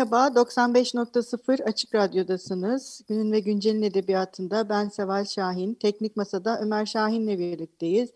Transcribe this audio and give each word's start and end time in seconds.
Merhaba, 0.00 0.40
95.0 0.40 1.64
Açık 1.64 1.94
Radyo'dasınız. 1.94 3.02
Günün 3.08 3.32
ve 3.32 3.40
Güncel'in 3.40 3.82
edebiyatında 3.82 4.68
ben 4.68 4.88
Seval 4.88 5.24
Şahin, 5.24 5.74
Teknik 5.74 6.16
Masa'da 6.16 6.60
Ömer 6.60 6.86
Şahin'le 6.86 7.38
birlikteyiz. 7.38 8.10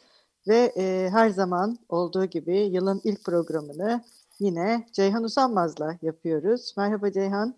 Ve 0.48 0.72
e, 0.76 1.08
her 1.10 1.30
zaman 1.30 1.78
olduğu 1.88 2.24
gibi 2.24 2.56
yılın 2.56 3.00
ilk 3.04 3.24
programını 3.24 4.04
yine 4.38 4.86
Ceyhan 4.92 5.24
Usanmaz'la 5.24 5.98
yapıyoruz. 6.02 6.74
Merhaba 6.76 7.12
Ceyhan. 7.12 7.54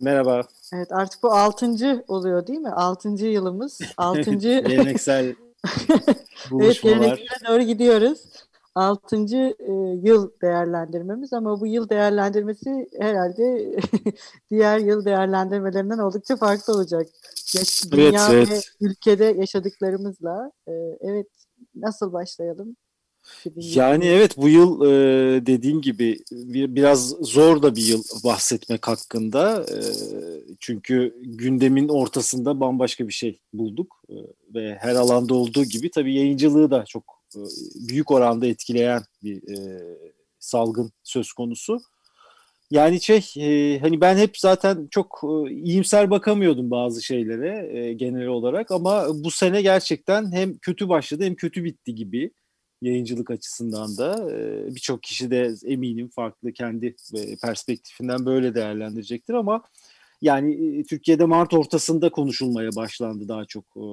Merhaba. 0.00 0.42
Evet 0.72 0.92
artık 0.92 1.22
bu 1.22 1.32
altıncı 1.32 2.04
oluyor 2.08 2.46
değil 2.46 2.60
mi? 2.60 2.70
Altıncı 2.70 3.26
yılımız. 3.26 3.80
Altıncı... 3.96 4.64
geleneksel 4.66 5.34
buluşmalar. 6.50 6.96
evet 6.96 7.00
geleneksel 7.00 7.48
doğru 7.48 7.62
gidiyoruz. 7.62 8.20
Altıncı 8.80 9.54
e, 9.58 9.72
yıl 10.08 10.30
değerlendirmemiz 10.42 11.32
ama 11.32 11.60
bu 11.60 11.66
yıl 11.66 11.88
değerlendirmesi 11.88 12.88
herhalde 12.98 13.76
diğer 14.50 14.78
yıl 14.78 15.04
değerlendirmelerinden 15.04 15.98
oldukça 15.98 16.36
farklı 16.36 16.72
olacak. 16.72 17.06
Dünya 17.90 18.28
evet, 18.32 18.48
evet. 18.48 18.48
ve 18.50 18.86
ülkede 18.86 19.24
yaşadıklarımızla. 19.24 20.52
E, 20.68 20.72
evet 21.00 21.26
nasıl 21.74 22.12
başlayalım? 22.12 22.76
Yani 23.56 24.06
evet 24.06 24.36
bu 24.36 24.48
yıl 24.48 24.82
e, 24.82 25.46
dediğim 25.46 25.80
gibi 25.80 26.18
bir, 26.32 26.74
biraz 26.74 27.08
zor 27.08 27.62
da 27.62 27.76
bir 27.76 27.84
yıl 27.84 28.02
bahsetmek 28.24 28.88
hakkında. 28.88 29.66
E, 29.68 29.78
çünkü 30.60 31.14
gündemin 31.22 31.88
ortasında 31.88 32.60
bambaşka 32.60 33.08
bir 33.08 33.12
şey 33.12 33.40
bulduk. 33.52 34.02
E, 34.08 34.14
ve 34.54 34.76
her 34.80 34.94
alanda 34.94 35.34
olduğu 35.34 35.64
gibi 35.64 35.90
tabii 35.90 36.14
yayıncılığı 36.14 36.70
da 36.70 36.84
çok 36.84 37.19
büyük 37.74 38.10
oranda 38.10 38.46
etkileyen 38.46 39.02
bir 39.22 39.56
e, 39.56 39.80
salgın 40.38 40.92
söz 41.02 41.32
konusu. 41.32 41.80
Yani 42.70 43.00
şey 43.00 43.24
e, 43.36 43.78
hani 43.78 44.00
ben 44.00 44.16
hep 44.16 44.38
zaten 44.38 44.88
çok 44.90 45.20
e, 45.24 45.52
iyimser 45.52 46.10
bakamıyordum 46.10 46.70
bazı 46.70 47.02
şeylere 47.02 47.78
e, 47.78 47.92
genel 47.92 48.26
olarak. 48.26 48.70
Ama 48.70 49.06
bu 49.24 49.30
sene 49.30 49.62
gerçekten 49.62 50.32
hem 50.32 50.58
kötü 50.58 50.88
başladı 50.88 51.24
hem 51.24 51.34
kötü 51.34 51.64
bitti 51.64 51.94
gibi 51.94 52.30
yayıncılık 52.82 53.30
açısından 53.30 53.96
da. 53.96 54.32
E, 54.32 54.66
birçok 54.74 55.02
kişi 55.02 55.30
de 55.30 55.54
eminim 55.64 56.08
farklı 56.08 56.52
kendi 56.52 56.96
e, 57.14 57.36
perspektifinden 57.36 58.26
böyle 58.26 58.54
değerlendirecektir 58.54 59.34
ama 59.34 59.62
yani 60.22 60.78
e, 60.78 60.84
Türkiye'de 60.84 61.24
Mart 61.24 61.54
ortasında 61.54 62.10
konuşulmaya 62.10 62.70
başlandı 62.76 63.28
daha 63.28 63.44
çok 63.44 63.64
e, 63.64 63.86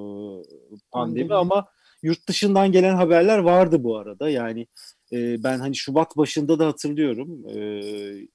pandemi. 0.90 1.34
ama 1.34 1.66
yurt 2.02 2.28
dışından 2.28 2.72
gelen 2.72 2.94
haberler 2.96 3.38
vardı 3.38 3.84
bu 3.84 3.96
arada 3.96 4.30
yani 4.30 4.66
e, 5.12 5.42
ben 5.42 5.58
hani 5.58 5.76
Şubat 5.76 6.16
başında 6.16 6.58
da 6.58 6.66
hatırlıyorum 6.66 7.48
e, 7.48 7.58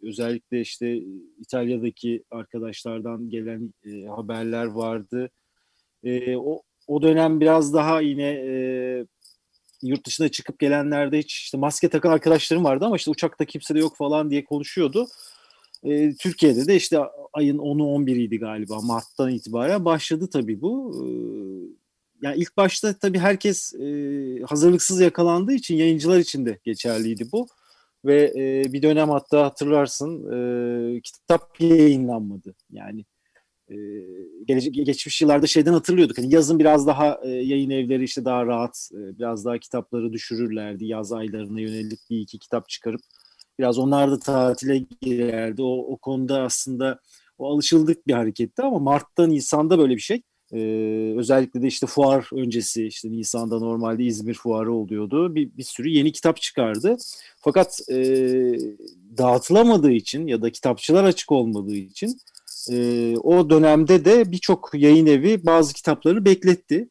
özellikle 0.01 0.61
işte 0.61 0.97
İtalya'daki 1.39 2.23
arkadaşlardan 2.31 3.29
gelen 3.29 3.73
e, 3.85 4.05
haberler 4.07 4.65
vardı 4.65 5.29
e, 6.03 6.37
o 6.37 6.61
o 6.87 7.01
dönem 7.01 7.39
biraz 7.39 7.73
daha 7.73 8.01
yine 8.01 8.29
e, 8.29 8.53
yurt 9.83 10.05
dışına 10.05 10.29
çıkıp 10.29 10.59
gelenlerde 10.59 11.19
hiç 11.19 11.33
işte 11.33 11.57
maske 11.57 11.89
takan 11.89 12.11
arkadaşlarım 12.11 12.63
vardı 12.63 12.85
ama 12.85 12.95
işte 12.95 13.11
uçakta 13.11 13.45
kimse 13.45 13.75
de 13.75 13.79
yok 13.79 13.97
falan 13.97 14.31
diye 14.31 14.45
konuşuyordu. 14.45 15.07
E, 15.83 16.15
Türkiye'de 16.15 16.67
de 16.67 16.75
işte 16.75 16.99
ayın 17.33 17.57
10'u 17.57 17.83
11'iydi 17.83 18.39
galiba 18.39 18.81
Mart'tan 18.81 19.31
itibaren 19.31 19.85
başladı 19.85 20.29
tabii 20.33 20.61
bu. 20.61 20.91
E, 20.95 21.07
yani 22.23 22.37
ilk 22.37 22.57
başta 22.57 22.93
tabii 22.93 23.19
herkes 23.19 23.73
e, 23.73 23.85
hazırlıksız 24.49 25.01
yakalandığı 25.01 25.53
için 25.53 25.75
yayıncılar 25.75 26.19
için 26.19 26.45
de 26.45 26.59
geçerliydi 26.63 27.27
bu. 27.31 27.47
Ve 28.05 28.33
e, 28.35 28.73
bir 28.73 28.81
dönem 28.81 29.09
hatta 29.09 29.45
hatırlarsın 29.45 30.31
e, 30.31 31.01
kitap 31.01 31.61
yayınlanmadı. 31.61 32.55
Yani 32.71 33.05
e, 33.69 33.75
gelecek, 34.45 34.73
geçmiş 34.73 35.21
yıllarda 35.21 35.47
şeyden 35.47 35.73
hatırlıyorduk. 35.73 36.17
Hani 36.17 36.33
yazın 36.33 36.59
biraz 36.59 36.87
daha 36.87 37.19
e, 37.23 37.29
yayın 37.29 37.69
evleri 37.69 38.03
işte 38.03 38.25
daha 38.25 38.45
rahat, 38.45 38.89
e, 38.93 39.17
biraz 39.19 39.45
daha 39.45 39.57
kitapları 39.57 40.13
düşürürlerdi. 40.13 40.85
Yaz 40.85 41.13
aylarına 41.13 41.59
yönelik 41.59 41.99
bir 42.09 42.19
iki 42.19 42.39
kitap 42.39 42.69
çıkarıp 42.69 43.01
biraz 43.59 43.77
onlar 43.79 44.11
da 44.11 44.19
tatile 44.19 44.77
girerdi. 45.01 45.61
O, 45.61 45.93
o 45.93 45.97
konuda 45.97 46.41
aslında 46.41 46.99
o 47.37 47.53
alışıldık 47.53 48.07
bir 48.07 48.13
hareketti 48.13 48.61
ama 48.61 48.79
Mart'ta 48.79 49.27
Nisan'da 49.27 49.79
böyle 49.79 49.95
bir 49.95 50.01
şey. 50.01 50.21
Ee, 50.53 51.13
özellikle 51.17 51.61
de 51.61 51.67
işte 51.67 51.87
fuar 51.87 52.29
öncesi 52.33 52.87
işte 52.87 53.11
Nisan'da 53.11 53.59
normalde 53.59 54.03
İzmir 54.03 54.33
fuarı 54.33 54.73
oluyordu. 54.73 55.35
Bir, 55.35 55.57
bir 55.57 55.63
sürü 55.63 55.89
yeni 55.89 56.11
kitap 56.11 56.41
çıkardı. 56.41 56.97
Fakat 57.39 57.79
e, 57.89 57.95
dağıtılamadığı 59.17 59.91
için 59.91 60.27
ya 60.27 60.41
da 60.41 60.49
kitapçılar 60.49 61.03
açık 61.03 61.31
olmadığı 61.31 61.75
için 61.75 62.19
e, 62.71 63.15
o 63.17 63.49
dönemde 63.49 64.05
de 64.05 64.31
birçok 64.31 64.69
yayın 64.73 65.05
evi 65.05 65.45
bazı 65.45 65.73
kitapları 65.73 66.25
bekletti. 66.25 66.89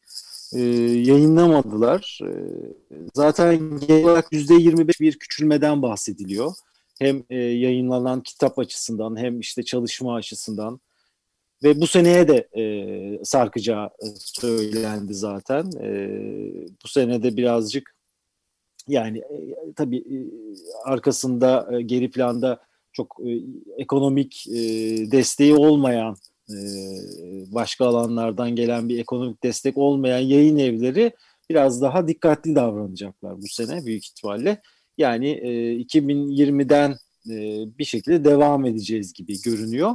E, 0.55 0.61
yayınlamadılar. 0.81 2.19
E, 2.23 2.31
zaten 3.13 3.79
genel 3.87 4.03
olarak 4.03 4.31
%25 4.31 4.99
bir 4.99 5.19
küçülmeden 5.19 5.81
bahsediliyor. 5.81 6.51
Hem 6.99 7.23
e, 7.29 7.37
yayınlanan 7.37 8.21
kitap 8.21 8.59
açısından 8.59 9.17
hem 9.17 9.39
işte 9.39 9.63
çalışma 9.63 10.15
açısından 10.15 10.79
ve 11.63 11.81
bu 11.81 11.87
seneye 11.87 12.27
de 12.27 12.47
e, 12.57 13.23
sarkacağı 13.23 13.89
söylendi 14.17 15.13
zaten. 15.13 15.71
E, 15.81 16.09
bu 16.83 16.87
senede 16.87 17.37
birazcık 17.37 17.95
yani 18.87 19.17
e, 19.17 19.55
tabii 19.75 19.97
e, 19.97 20.17
arkasında 20.85 21.69
e, 21.71 21.81
geri 21.81 22.11
planda 22.11 22.59
çok 22.91 23.17
e, 23.25 23.39
ekonomik 23.77 24.47
e, 24.47 24.61
desteği 25.11 25.55
olmayan 25.55 26.15
e, 26.49 26.57
başka 27.53 27.85
alanlardan 27.85 28.55
gelen 28.55 28.89
bir 28.89 28.99
ekonomik 28.99 29.43
destek 29.43 29.77
olmayan 29.77 30.19
yayın 30.19 30.57
evleri 30.57 31.11
biraz 31.49 31.81
daha 31.81 32.07
dikkatli 32.07 32.55
davranacaklar 32.55 33.37
bu 33.41 33.47
sene 33.47 33.85
büyük 33.85 34.05
ihtimalle. 34.05 34.61
Yani 34.97 35.29
e, 35.29 35.81
2020'den 35.81 36.91
e, 37.29 37.65
bir 37.77 37.85
şekilde 37.85 38.25
devam 38.25 38.65
edeceğiz 38.65 39.13
gibi 39.13 39.41
görünüyor. 39.41 39.91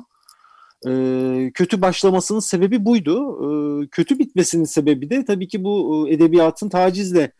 E, 0.86 1.50
kötü 1.54 1.82
başlamasının 1.82 2.40
sebebi 2.40 2.84
buydu. 2.84 3.38
E, 3.84 3.86
kötü 3.86 4.18
bitmesinin 4.18 4.64
sebebi 4.64 5.10
de 5.10 5.24
tabii 5.24 5.48
ki 5.48 5.64
bu 5.64 6.06
e, 6.08 6.14
edebiyatın 6.14 6.68
tacizle 6.68 7.32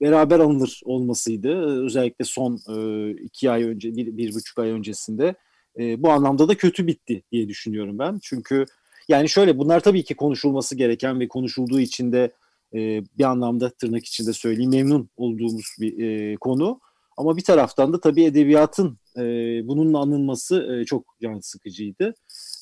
beraber 0.00 0.40
alınır 0.40 0.80
olmasıydı. 0.84 1.82
Özellikle 1.84 2.24
son 2.24 2.60
e, 2.68 3.10
iki 3.10 3.50
ay 3.50 3.62
önce, 3.62 3.96
bir, 3.96 4.16
bir 4.16 4.34
buçuk 4.34 4.58
ay 4.58 4.70
öncesinde. 4.70 5.34
E, 5.78 6.02
bu 6.02 6.10
anlamda 6.10 6.48
da 6.48 6.54
kötü 6.56 6.86
bitti 6.86 7.22
diye 7.32 7.48
düşünüyorum 7.48 7.98
ben. 7.98 8.18
Çünkü 8.22 8.64
yani 9.08 9.28
şöyle 9.28 9.58
bunlar 9.58 9.80
tabii 9.80 10.04
ki 10.04 10.14
konuşulması 10.14 10.76
gereken 10.76 11.20
ve 11.20 11.28
konuşulduğu 11.28 11.80
için 11.80 12.12
de 12.12 12.32
e, 12.74 12.78
bir 13.18 13.24
anlamda 13.24 13.70
tırnak 13.70 14.04
içinde 14.06 14.32
söyleyeyim 14.32 14.70
memnun 14.70 15.10
olduğumuz 15.16 15.66
bir 15.80 15.98
e, 15.98 16.36
konu. 16.36 16.80
Ama 17.16 17.36
bir 17.36 17.44
taraftan 17.44 17.92
da 17.92 18.00
tabii 18.00 18.24
edebiyatın 18.24 18.98
e, 19.16 19.22
bununla 19.68 19.98
anılması 19.98 20.78
e, 20.80 20.84
çok 20.84 21.04
can 21.22 21.40
sıkıcıydı. 21.40 22.14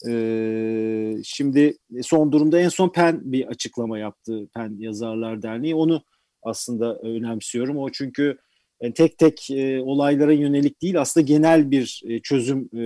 E, 0.09 1.17
şimdi 1.25 1.77
son 2.03 2.33
durumda 2.33 2.61
en 2.61 2.69
son 2.69 2.89
PEN 2.89 3.33
bir 3.33 3.47
açıklama 3.47 3.99
yaptı. 3.99 4.49
PEN 4.55 4.77
Yazarlar 4.79 5.43
Derneği. 5.43 5.75
Onu 5.75 6.03
aslında 6.43 6.99
önemsiyorum. 6.99 7.77
O 7.77 7.91
çünkü 7.91 8.39
yani 8.83 8.95
tek 8.95 9.19
tek 9.19 9.51
e, 9.51 9.81
olaylara 9.83 10.33
yönelik 10.33 10.83
değil 10.83 11.01
aslında 11.01 11.27
genel 11.27 11.71
bir 11.71 12.03
e, 12.07 12.19
çözüm 12.19 12.69
e, 12.77 12.85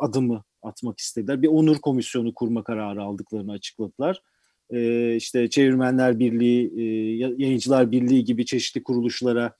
adımı 0.00 0.44
atmak 0.62 0.98
istediler. 0.98 1.42
Bir 1.42 1.48
onur 1.48 1.78
komisyonu 1.78 2.34
kurma 2.34 2.64
kararı 2.64 3.02
aldıklarını 3.02 3.52
açıkladılar. 3.52 4.22
E, 4.70 5.16
işte 5.16 5.50
Çevirmenler 5.50 6.18
Birliği, 6.18 6.72
e, 6.76 6.82
Yayıncılar 7.38 7.92
Birliği 7.92 8.24
gibi 8.24 8.46
çeşitli 8.46 8.82
kuruluşlara 8.82 9.56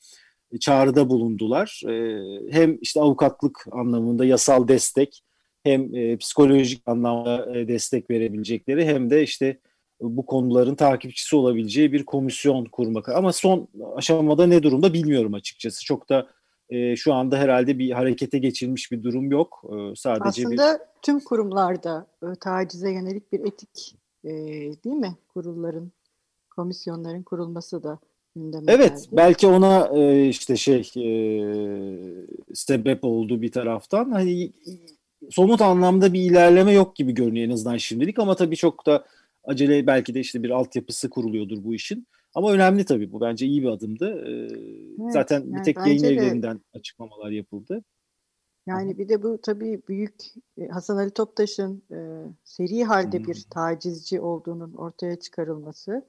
çağrıda 0.60 1.08
bulundular. 1.10 1.82
E, 1.88 2.22
hem 2.50 2.78
işte 2.80 3.00
avukatlık 3.00 3.66
anlamında 3.72 4.24
yasal 4.24 4.68
destek 4.68 5.22
hem 5.64 5.94
e, 5.94 6.16
psikolojik 6.16 6.82
anlamda 6.86 7.58
e, 7.58 7.68
destek 7.68 8.10
verebilecekleri 8.10 8.86
hem 8.86 9.10
de 9.10 9.22
işte 9.22 9.58
bu 10.00 10.26
konuların 10.26 10.74
takipçisi 10.74 11.36
olabileceği 11.36 11.92
bir 11.92 12.04
komisyon 12.04 12.64
kurmak. 12.64 13.08
Ama 13.08 13.32
son 13.32 13.68
aşamada 13.96 14.46
ne 14.46 14.62
durumda 14.62 14.92
bilmiyorum 14.92 15.34
açıkçası. 15.34 15.84
Çok 15.84 16.08
da 16.08 16.26
e, 16.70 16.96
şu 16.96 17.14
anda 17.14 17.38
herhalde 17.38 17.78
bir 17.78 17.90
harekete 17.90 18.38
geçilmiş 18.38 18.92
bir 18.92 19.02
durum 19.02 19.30
yok. 19.30 19.64
E, 19.64 19.96
sadece 19.96 20.42
Aslında 20.42 20.74
bir... 20.74 21.02
tüm 21.02 21.20
kurumlarda 21.20 22.06
e, 22.22 22.26
tacize 22.40 22.90
yönelik 22.90 23.32
bir 23.32 23.40
etik 23.40 23.96
e, 24.24 24.30
değil 24.84 24.96
mi? 24.96 25.16
Kurulların, 25.28 25.92
komisyonların 26.50 27.22
kurulması 27.22 27.82
da 27.82 27.98
gündeme 28.36 28.72
Evet, 28.72 28.90
geldi. 28.90 29.08
belki 29.12 29.46
ona 29.46 29.90
e, 29.94 30.28
işte 30.28 30.56
şey 30.56 30.90
e, 30.96 31.06
sebep 32.54 33.04
oldu 33.04 33.42
bir 33.42 33.52
taraftan. 33.52 34.10
Hani 34.10 34.52
somut 35.30 35.60
anlamda 35.60 36.12
bir 36.12 36.20
ilerleme 36.20 36.72
yok 36.72 36.96
gibi 36.96 37.14
görünüyor 37.14 37.46
en 37.46 37.52
azından 37.52 37.76
şimdilik 37.76 38.18
ama 38.18 38.36
tabii 38.36 38.56
çok 38.56 38.86
da 38.86 39.04
acele 39.44 39.86
belki 39.86 40.14
de 40.14 40.20
işte 40.20 40.42
bir 40.42 40.50
altyapısı 40.50 41.10
kuruluyordur 41.10 41.64
bu 41.64 41.74
işin. 41.74 42.06
Ama 42.34 42.52
önemli 42.52 42.84
tabii 42.84 43.12
bu 43.12 43.20
bence 43.20 43.46
iyi 43.46 43.62
bir 43.62 43.68
adımdı. 43.68 44.24
Ee, 44.26 44.34
Evet, 45.02 45.12
zaten 45.12 45.40
yani 45.40 45.54
bir 45.54 45.62
tek 45.62 45.76
yayın 45.76 46.04
evlerinden 46.04 46.60
açıklamalar 46.74 47.30
yapıldı. 47.30 47.84
Yani 48.66 48.98
bir 48.98 49.08
de 49.08 49.22
bu 49.22 49.38
tabii 49.42 49.82
büyük 49.88 50.14
e, 50.58 50.68
Hasan 50.68 50.96
Ali 50.96 51.10
Toptaş'ın 51.10 51.82
e, 51.92 51.98
seri 52.44 52.84
halde 52.84 53.18
Hı. 53.18 53.24
bir 53.24 53.46
tacizci 53.50 54.20
olduğunun 54.20 54.72
ortaya 54.72 55.16
çıkarılması. 55.16 56.06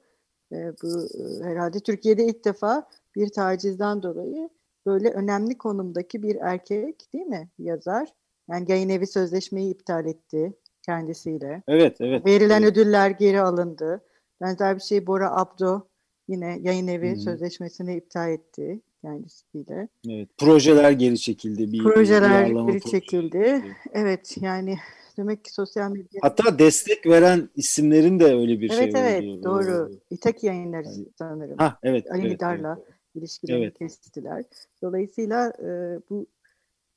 E, 0.52 0.72
bu 0.82 1.04
e, 1.04 1.44
herhalde 1.44 1.80
Türkiye'de 1.80 2.26
ilk 2.26 2.44
defa 2.44 2.88
bir 3.16 3.28
tacizden 3.28 4.02
dolayı 4.02 4.48
böyle 4.86 5.10
önemli 5.10 5.58
konumdaki 5.58 6.22
bir 6.22 6.36
erkek 6.36 7.12
değil 7.12 7.26
mi 7.26 7.48
yazar? 7.58 8.08
Yani 8.50 8.70
yayın 8.70 8.88
evi 8.88 9.06
sözleşmeyi 9.06 9.74
iptal 9.74 10.06
etti 10.06 10.52
kendisiyle. 10.82 11.62
Evet, 11.68 11.96
evet. 12.00 12.26
Verilen 12.26 12.62
evet. 12.62 12.72
ödüller 12.72 13.10
geri 13.10 13.40
alındı. 13.40 14.00
Benzer 14.40 14.76
bir 14.76 14.82
şey 14.82 15.06
Bora 15.06 15.36
Abdo 15.36 15.86
yine 16.28 16.58
yayın 16.62 16.88
evi 16.88 17.12
Hı. 17.12 17.16
sözleşmesini 17.16 17.96
iptal 17.96 18.30
etti 18.32 18.80
kendisiyle. 19.02 19.88
evet. 20.10 20.28
Projeler 20.38 20.90
geri 20.90 21.18
çekildi. 21.18 21.72
Bir, 21.72 21.78
Projeler 21.84 22.30
uyarlama 22.40 22.70
geri 22.70 22.80
projesi. 22.80 22.90
çekildi. 22.90 23.62
Evet 23.92 24.36
yani 24.40 24.76
demek 25.16 25.44
ki 25.44 25.52
sosyal 25.52 25.90
medya 25.90 26.20
Hatta 26.22 26.58
destek 26.58 27.06
veren 27.06 27.48
isimlerin 27.56 28.20
de 28.20 28.24
öyle 28.24 28.60
bir 28.60 28.70
Evet 28.70 28.92
şey 28.92 29.02
evet 29.02 29.24
oldu. 29.24 29.42
doğru. 29.44 29.90
İtaki 30.10 30.46
yayınları 30.46 30.86
Yani- 30.86 31.06
sanırım. 31.18 31.58
Ha 31.58 31.78
evet. 31.82 32.10
Ali 32.10 32.20
evet, 32.20 32.30
Nidar'la 32.32 32.78
evet. 32.78 32.94
ilişkilerini 33.14 33.64
Evet. 33.64 33.78
kestiler. 33.78 34.44
Dolayısıyla 34.82 35.52
e, 35.62 36.00
bu 36.10 36.26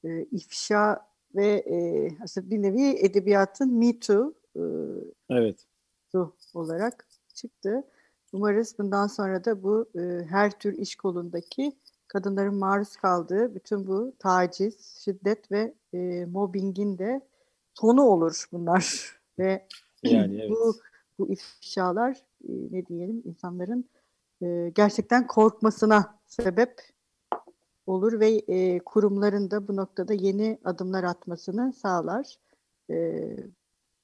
e, 0.05 0.25
ifşa 0.31 1.08
ve 1.35 1.47
e, 1.47 2.09
aslında 2.23 2.49
bir 2.49 2.61
nevi 2.61 3.05
edebiyatın 3.05 3.73
Me 3.73 3.99
Too 3.99 4.33
e, 4.55 4.61
Evet. 5.29 5.65
ruh 6.15 6.31
olarak 6.53 7.07
çıktı. 7.33 7.83
Umarız 8.33 8.75
bundan 8.79 9.07
sonra 9.07 9.45
da 9.45 9.63
bu 9.63 9.89
e, 9.95 10.25
her 10.29 10.59
tür 10.59 10.77
iş 10.77 10.95
kolundaki 10.95 11.71
kadınların 12.07 12.55
maruz 12.55 12.95
kaldığı 12.95 13.55
bütün 13.55 13.87
bu 13.87 14.13
taciz, 14.19 15.01
şiddet 15.03 15.51
ve 15.51 15.73
e, 15.93 16.25
mobbingin 16.25 16.97
de 16.97 17.21
sonu 17.73 18.01
olur 18.01 18.45
bunlar 18.51 19.15
ve 19.39 19.67
Yani 20.03 20.35
evet. 20.41 20.49
bu 20.49 20.75
bu 21.19 21.29
ifşalar 21.29 22.11
e, 22.43 22.51
ne 22.71 22.85
diyelim 22.85 23.21
insanların 23.25 23.89
e, 24.41 24.71
gerçekten 24.75 25.27
korkmasına 25.27 26.19
sebep 26.25 26.81
olur 27.89 28.19
ve 28.19 28.29
e, 28.47 28.79
kurumların 28.79 29.51
da 29.51 29.67
bu 29.67 29.75
noktada 29.75 30.13
yeni 30.13 30.59
adımlar 30.65 31.03
atmasını 31.03 31.73
sağlar. 31.73 32.35
E, 32.89 33.27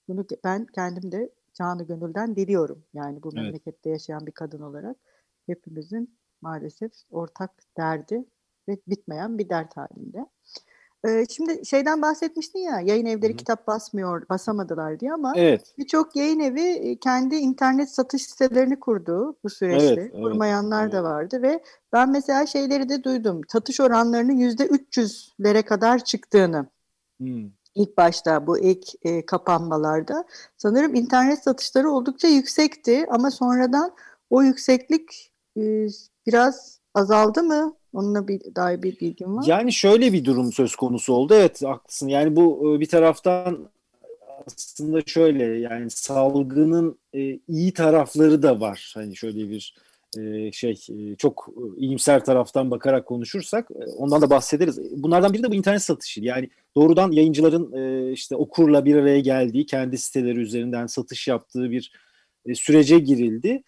bunu 0.07 0.25
ben 0.43 0.65
kendim 0.65 1.11
de 1.11 1.29
canı 1.53 1.83
gönülden 1.83 2.35
diliyorum. 2.35 2.83
Yani 2.93 3.23
bu 3.23 3.29
Evet. 3.35 3.43
memlekette 3.43 3.89
yaşayan 3.89 4.25
bir 4.27 4.31
kadın 4.31 4.61
olarak 4.61 4.97
hepimizin 5.45 6.17
maalesef 6.41 6.91
ortak 7.11 7.51
derdi 7.77 8.25
ve 8.67 8.77
bitmeyen 8.87 9.37
bir 9.37 9.49
dert 9.49 9.77
halinde. 9.77 10.25
Ee, 11.05 11.25
şimdi 11.29 11.65
şeyden 11.65 12.01
bahsetmiştin 12.01 12.59
ya 12.59 12.79
yayın 12.79 13.05
evleri 13.05 13.33
Hı 13.33 13.37
kitap 13.37 13.67
basmıyor, 13.67 14.29
basamadılar 14.29 14.99
diye 14.99 15.13
ama 15.13 15.33
Evet. 15.35 15.73
birçok 15.77 16.15
yayın 16.15 16.39
evi 16.39 16.97
kendi 16.99 17.35
internet 17.35 17.89
satış 17.89 18.23
sitelerini 18.23 18.79
kurdu 18.79 19.35
bu 19.43 19.49
süreçte. 19.49 19.85
Evet, 19.87 20.11
evet, 20.13 20.23
Kurmayanlar 20.23 20.91
da 20.91 20.97
evet. 20.97 21.05
vardı 21.05 21.41
ve 21.41 21.63
ben 21.93 22.11
mesela 22.11 22.45
şeyleri 22.45 22.89
de 22.89 23.03
duydum. 23.03 23.41
Satış 23.47 23.79
oranlarının 23.79 24.37
yüzde 24.37 24.67
300'lere 24.67 25.63
kadar 25.63 26.03
çıktığını 26.03 26.65
Hmm. 27.19 27.49
ilk 27.75 27.97
başta 27.97 28.47
bu 28.47 28.59
ilk 28.59 28.85
e, 29.01 29.25
kapanmalarda. 29.25 30.25
Sanırım 30.57 30.95
internet 30.95 31.43
satışları 31.43 31.91
oldukça 31.91 32.27
yüksekti 32.27 33.05
ama 33.09 33.31
sonradan 33.31 33.91
o 34.29 34.41
yükseklik 34.41 35.31
e, 35.57 35.87
biraz 36.27 36.79
azaldı 36.93 37.43
mı? 37.43 37.75
Onunla 37.95 38.27
bir 38.27 38.56
dair 38.56 38.83
bir 38.83 39.00
bilgim 39.00 39.38
var. 39.38 39.44
Yani 39.47 39.74
şöyle 39.74 40.13
bir 40.13 40.25
durum 40.25 40.53
söz 40.53 40.75
konusu 40.75 41.13
oldu. 41.13 41.33
Evet 41.33 41.63
haklısın. 41.63 42.07
Yani 42.07 42.36
bu 42.36 42.75
e, 42.75 42.80
bir 42.80 42.86
taraftan 42.86 43.69
aslında 44.47 45.01
şöyle 45.06 45.44
yani 45.44 45.89
salgının 45.89 46.97
e, 47.13 47.39
iyi 47.47 47.74
tarafları 47.74 48.44
da 48.44 48.59
var. 48.59 48.92
Hani 48.95 49.15
şöyle 49.15 49.50
bir 49.50 49.75
e, 50.18 50.51
şey 50.51 50.75
çok 51.18 51.50
iyimser 51.77 52.25
taraftan 52.25 52.71
bakarak 52.71 53.06
konuşursak 53.06 53.69
ondan 53.98 54.21
da 54.21 54.30
bahsederiz. 54.30 54.80
Bunlardan 55.03 55.33
biri 55.33 55.44
de 55.44 55.51
bu 55.51 55.56
internet 55.56 55.81
satışı. 55.81 56.21
Yani 56.21 56.50
doğrudan 56.75 57.12
yayıncıların 57.12 58.12
işte 58.12 58.36
okurla 58.36 58.86
bir 58.86 58.95
araya 58.95 59.19
geldiği, 59.19 59.65
kendi 59.65 59.98
siteleri 59.98 60.39
üzerinden 60.39 60.88
satış 60.88 61.27
yaptığı 61.27 61.71
bir 61.71 61.91
sürece 62.53 63.00
girildi. 63.00 63.63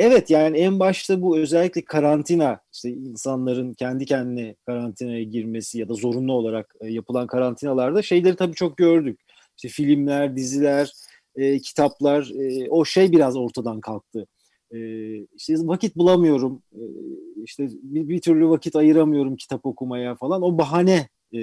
Evet 0.00 0.30
yani 0.30 0.58
en 0.58 0.80
başta 0.80 1.22
bu 1.22 1.38
özellikle 1.38 1.84
karantina 1.84 2.60
işte 2.72 2.90
insanların 2.90 3.74
kendi 3.74 4.06
kendine 4.06 4.54
karantinaya 4.66 5.22
girmesi 5.22 5.78
ya 5.78 5.88
da 5.88 5.94
zorunlu 5.94 6.32
olarak 6.32 6.74
e, 6.80 6.88
yapılan 6.88 7.26
karantinalarda 7.26 8.02
şeyleri 8.02 8.36
tabii 8.36 8.54
çok 8.54 8.76
gördük. 8.76 9.20
İşte 9.56 9.68
filmler, 9.68 10.36
diziler, 10.36 10.92
e, 11.36 11.58
kitaplar 11.58 12.30
e, 12.40 12.70
o 12.70 12.84
şey 12.84 13.12
biraz 13.12 13.36
ortadan 13.36 13.80
kalktı. 13.80 14.26
E, 14.74 14.78
işte 15.16 15.54
vakit 15.58 15.96
bulamıyorum, 15.96 16.62
e, 16.72 16.82
işte 17.44 17.68
bir, 17.82 18.08
bir 18.08 18.20
türlü 18.20 18.48
vakit 18.48 18.76
ayıramıyorum 18.76 19.36
kitap 19.36 19.66
okumaya 19.66 20.14
falan. 20.14 20.42
O 20.42 20.58
bahane 20.58 21.08
e, 21.32 21.38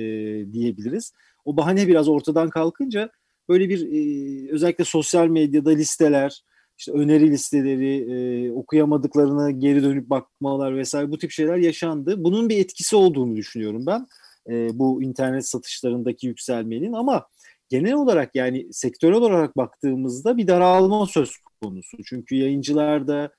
diyebiliriz. 0.53 1.13
O 1.45 1.57
bahane 1.57 1.87
biraz 1.87 2.07
ortadan 2.07 2.49
kalkınca 2.49 3.09
böyle 3.49 3.69
bir 3.69 3.81
e, 3.81 4.51
özellikle 4.51 4.83
sosyal 4.83 5.27
medyada 5.27 5.69
listeler, 5.69 6.43
işte 6.77 6.91
öneri 6.91 7.31
listeleri, 7.31 7.95
e, 8.11 8.51
okuyamadıklarına 8.51 9.51
geri 9.51 9.83
dönüp 9.83 10.09
bakmalar 10.09 10.77
vesaire 10.77 11.11
bu 11.11 11.17
tip 11.17 11.31
şeyler 11.31 11.57
yaşandı. 11.57 12.23
Bunun 12.23 12.49
bir 12.49 12.57
etkisi 12.57 12.95
olduğunu 12.95 13.35
düşünüyorum 13.35 13.85
ben 13.85 14.07
e, 14.49 14.79
bu 14.79 15.03
internet 15.03 15.47
satışlarındaki 15.47 16.27
yükselmenin 16.27 16.93
ama 16.93 17.27
genel 17.69 17.93
olarak 17.93 18.35
yani 18.35 18.73
sektörel 18.73 19.15
olarak 19.15 19.57
baktığımızda 19.57 20.37
bir 20.37 20.47
daralma 20.47 21.05
söz 21.05 21.37
konusu. 21.61 21.97
Çünkü 22.03 22.35
yayıncılarda 22.35 23.31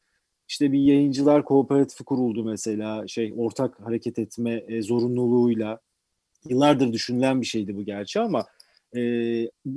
işte 0.49 0.73
bir 0.73 0.79
yayıncılar 0.79 1.45
kooperatifi 1.45 2.05
kuruldu 2.05 2.45
mesela 2.45 3.09
şey 3.09 3.35
ortak 3.37 3.81
hareket 3.81 4.19
etme 4.19 4.65
e, 4.69 4.83
zorunluluğuyla 4.83 5.81
yıllardır 6.49 6.93
düşünülen 6.93 7.41
bir 7.41 7.47
şeydi 7.47 7.77
bu 7.77 7.85
gerçi 7.85 8.21
ama 8.21 8.47
e, 8.97 9.03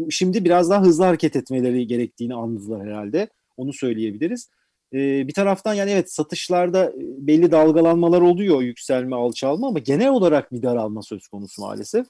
şimdi 0.10 0.46
biraz 0.46 0.70
daha 0.70 0.82
hızlı 0.82 1.04
hareket 1.04 1.36
etmeleri 1.36 1.88
gerektiğini 1.88 2.36
anladılar 2.36 2.88
herhalde. 2.88 3.30
Onu 3.58 3.74
söyleyebiliriz. 3.74 4.50
Ee, 4.94 5.28
bir 5.28 5.34
taraftan 5.34 5.74
yani 5.74 5.92
evet 5.92 6.14
satışlarda 6.14 6.86
e, 6.86 6.94
belli 7.00 7.52
dalgalanmalar 7.52 8.22
oluyor, 8.22 8.62
yükselme, 8.62 9.16
alçalma 9.16 9.68
ama 9.68 9.80
genel 9.80 10.10
olarak 10.10 10.52
bir 10.52 10.62
daralma 10.62 11.02
söz 11.02 11.28
konusu 11.28 11.62
maalesef. 11.62 12.08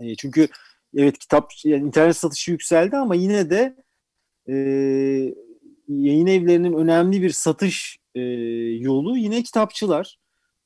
E, 0.00 0.14
çünkü 0.16 0.48
evet 0.96 1.18
kitap, 1.18 1.52
yani 1.64 1.86
internet 1.86 2.16
satışı 2.16 2.50
yükseldi 2.50 2.96
ama 2.96 3.14
yine 3.14 3.50
de 3.50 3.76
e, 4.48 4.54
yayın 5.88 6.26
evlerinin 6.26 6.72
önemli 6.72 7.22
bir 7.22 7.30
satış 7.30 7.98
e, 8.14 8.20
yolu 8.80 9.16
yine 9.18 9.42
kitapçılar. 9.42 10.18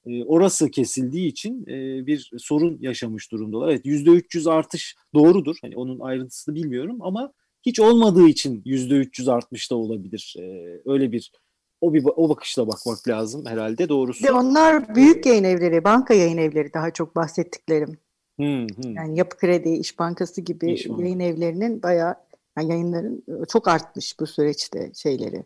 E, 0.07 0.25
orası 0.25 0.71
kesildiği 0.71 1.28
için 1.28 1.66
e, 1.66 2.07
bir 2.07 2.31
sorun 2.38 2.78
yaşamış 2.81 3.33
durumdalar. 3.33 3.69
Evet 3.69 3.87
%300 3.87 4.50
artış 4.50 4.97
doğrudur. 5.14 5.57
Hani 5.62 5.76
onun 5.76 6.00
ayrıntısını 6.00 6.55
bilmiyorum 6.55 6.99
ama 7.00 7.33
hiç 7.66 7.80
olmadığı 7.80 8.26
için 8.26 8.62
yüzde 8.64 8.94
300 8.94 9.28
artmış 9.28 9.70
da 9.70 9.76
olabilir. 9.76 10.35
Ee, 10.38 10.80
öyle 10.87 11.12
bir 11.12 11.32
o 11.80 11.94
bir 11.94 12.04
o 12.16 12.28
bakışla 12.28 12.68
bakmak 12.68 13.08
lazım 13.08 13.46
herhalde 13.46 13.88
doğrusu. 13.88 14.25
De 14.25 14.32
onlar 14.32 14.94
büyük 14.94 15.26
yayın 15.26 15.44
evleri, 15.44 15.85
banka 15.85 16.14
yayın 16.14 16.38
evleri 16.38 16.75
daha 16.75 16.90
çok 16.90 17.16
bahsettiklerim. 17.16 17.99
Hmm, 18.37 18.66
hmm. 18.66 18.96
Yani 18.96 19.18
Yapı 19.18 19.37
Kredi, 19.37 19.68
İş 19.68 19.99
Bankası 19.99 20.40
gibi 20.40 20.73
İş 20.73 20.87
yayın 20.87 21.20
evlerinin 21.20 21.82
bayağı 21.82 22.14
yani 22.58 22.70
yayınların 22.70 23.25
çok 23.49 23.68
artmış 23.68 24.20
bu 24.20 24.26
süreçte 24.26 24.90
şeyleri. 24.94 25.44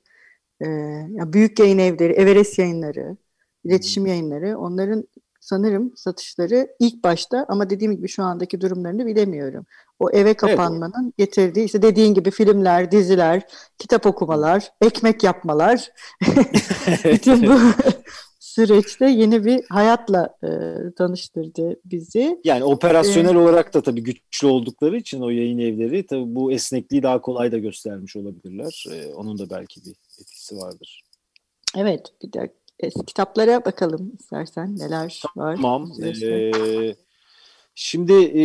Ee, 0.60 0.66
yani 1.10 1.32
büyük 1.32 1.58
yayın 1.58 1.78
evleri, 1.78 2.12
Everest 2.12 2.58
yayınları, 2.58 3.16
iletişim 3.64 4.06
yayınları 4.06 4.58
onların 4.58 5.04
sanırım 5.50 5.92
satışları 5.96 6.68
ilk 6.80 7.04
başta 7.04 7.46
ama 7.48 7.70
dediğim 7.70 7.96
gibi 7.96 8.08
şu 8.08 8.22
andaki 8.22 8.60
durumlarını 8.60 9.06
bilemiyorum. 9.06 9.66
O 9.98 10.10
eve 10.10 10.34
kapanmanın 10.34 11.04
evet. 11.04 11.16
getirdiği 11.18 11.64
işte 11.64 11.82
dediğin 11.82 12.14
gibi 12.14 12.30
filmler, 12.30 12.90
diziler, 12.90 13.42
kitap 13.78 14.06
okumalar, 14.06 14.72
ekmek 14.80 15.24
yapmalar. 15.24 15.92
Bütün 17.04 17.46
bu 17.46 17.58
süreçte 18.40 19.06
yeni 19.06 19.44
bir 19.44 19.64
hayatla 19.68 20.36
e, 20.42 20.48
tanıştırdı 20.98 21.80
bizi. 21.84 22.40
Yani 22.44 22.64
operasyonel 22.64 23.34
ee, 23.34 23.38
olarak 23.38 23.74
da 23.74 23.82
tabii 23.82 24.02
güçlü 24.02 24.46
oldukları 24.46 24.96
için 24.96 25.20
o 25.20 25.30
yayın 25.30 25.58
evleri 25.58 26.06
tabii 26.06 26.34
bu 26.34 26.52
esnekliği 26.52 27.02
daha 27.02 27.20
kolay 27.20 27.52
da 27.52 27.58
göstermiş 27.58 28.16
olabilirler. 28.16 28.84
Ee, 28.92 29.14
onun 29.14 29.38
da 29.38 29.50
belki 29.50 29.80
bir 29.84 29.96
etkisi 30.20 30.56
vardır. 30.56 31.02
Evet, 31.76 32.06
bir 32.22 32.32
de 32.32 32.52
eski 32.82 33.06
kitaplara 33.06 33.64
bakalım 33.64 34.12
istersen 34.20 34.78
neler 34.78 35.22
var. 35.36 35.56
Tamam. 35.56 35.92
Ee, 36.02 36.94
şimdi 37.74 38.12
e, 38.12 38.44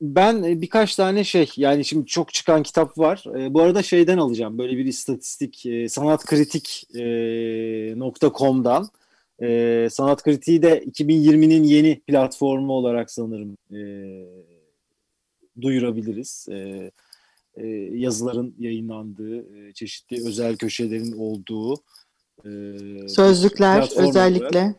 ben 0.00 0.42
e, 0.42 0.60
birkaç 0.60 0.96
tane 0.96 1.24
şey 1.24 1.50
yani 1.56 1.84
şimdi 1.84 2.06
çok 2.06 2.34
çıkan 2.34 2.62
kitap 2.62 2.98
var. 2.98 3.24
E, 3.38 3.54
bu 3.54 3.62
arada 3.62 3.82
şeyden 3.82 4.18
alacağım 4.18 4.58
böyle 4.58 4.76
bir 4.76 4.86
istatistik 4.86 5.66
e, 5.66 5.88
sanatkritik.com'dan. 5.88 8.84
E, 8.84 8.86
e, 9.40 9.88
Sanat 9.90 10.22
Kritiği 10.22 10.62
de 10.62 10.84
2020'nin 10.84 11.62
yeni 11.62 12.00
platformu 12.00 12.72
olarak 12.72 13.10
sanırım 13.10 13.56
e, 13.72 13.80
duyurabiliriz. 15.60 16.48
E, 16.50 16.90
e, 17.56 17.66
yazıların 17.92 18.54
yayınlandığı, 18.58 19.38
e, 19.38 19.72
çeşitli 19.72 20.26
özel 20.26 20.56
köşelerin 20.56 21.12
olduğu 21.12 21.74
e, 22.44 22.50
sözlükler 23.08 23.88
özellikle. 23.96 24.74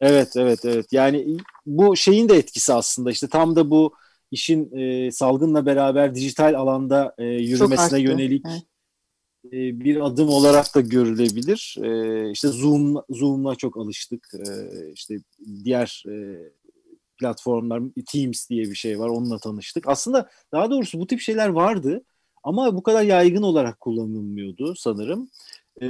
Evet, 0.00 0.36
evet, 0.36 0.64
evet. 0.64 0.92
Yani 0.92 1.36
bu 1.66 1.96
şeyin 1.96 2.28
de 2.28 2.36
etkisi 2.36 2.72
aslında 2.72 3.10
işte 3.10 3.28
tam 3.28 3.56
da 3.56 3.70
bu 3.70 3.94
işin 4.30 4.76
e, 4.76 5.10
salgınla 5.10 5.66
beraber 5.66 6.14
dijital 6.14 6.54
alanda 6.54 7.14
e, 7.18 7.24
yürümesine 7.24 8.00
yönelik 8.00 8.44
evet. 8.48 8.62
e, 9.44 9.80
bir 9.80 10.06
adım 10.06 10.28
olarak 10.28 10.74
da 10.74 10.80
görülebilir. 10.80 11.76
E, 11.82 12.30
işte 12.30 12.48
Zoom 12.48 12.96
Zoom'la 13.10 13.54
çok 13.54 13.76
alıştık. 13.76 14.28
E, 14.34 14.42
işte 14.92 15.16
diğer 15.64 16.04
e, 16.08 16.38
platformlar 17.18 17.82
Teams 18.12 18.48
diye 18.48 18.64
bir 18.64 18.74
şey 18.74 18.98
var. 18.98 19.08
Onunla 19.08 19.38
tanıştık. 19.38 19.88
Aslında 19.88 20.30
daha 20.52 20.70
doğrusu 20.70 21.00
bu 21.00 21.06
tip 21.06 21.20
şeyler 21.20 21.48
vardı 21.48 22.04
ama 22.42 22.76
bu 22.76 22.82
kadar 22.82 23.02
yaygın 23.02 23.42
olarak 23.42 23.80
kullanılmıyordu 23.80 24.74
sanırım. 24.76 25.30
E, 25.82 25.88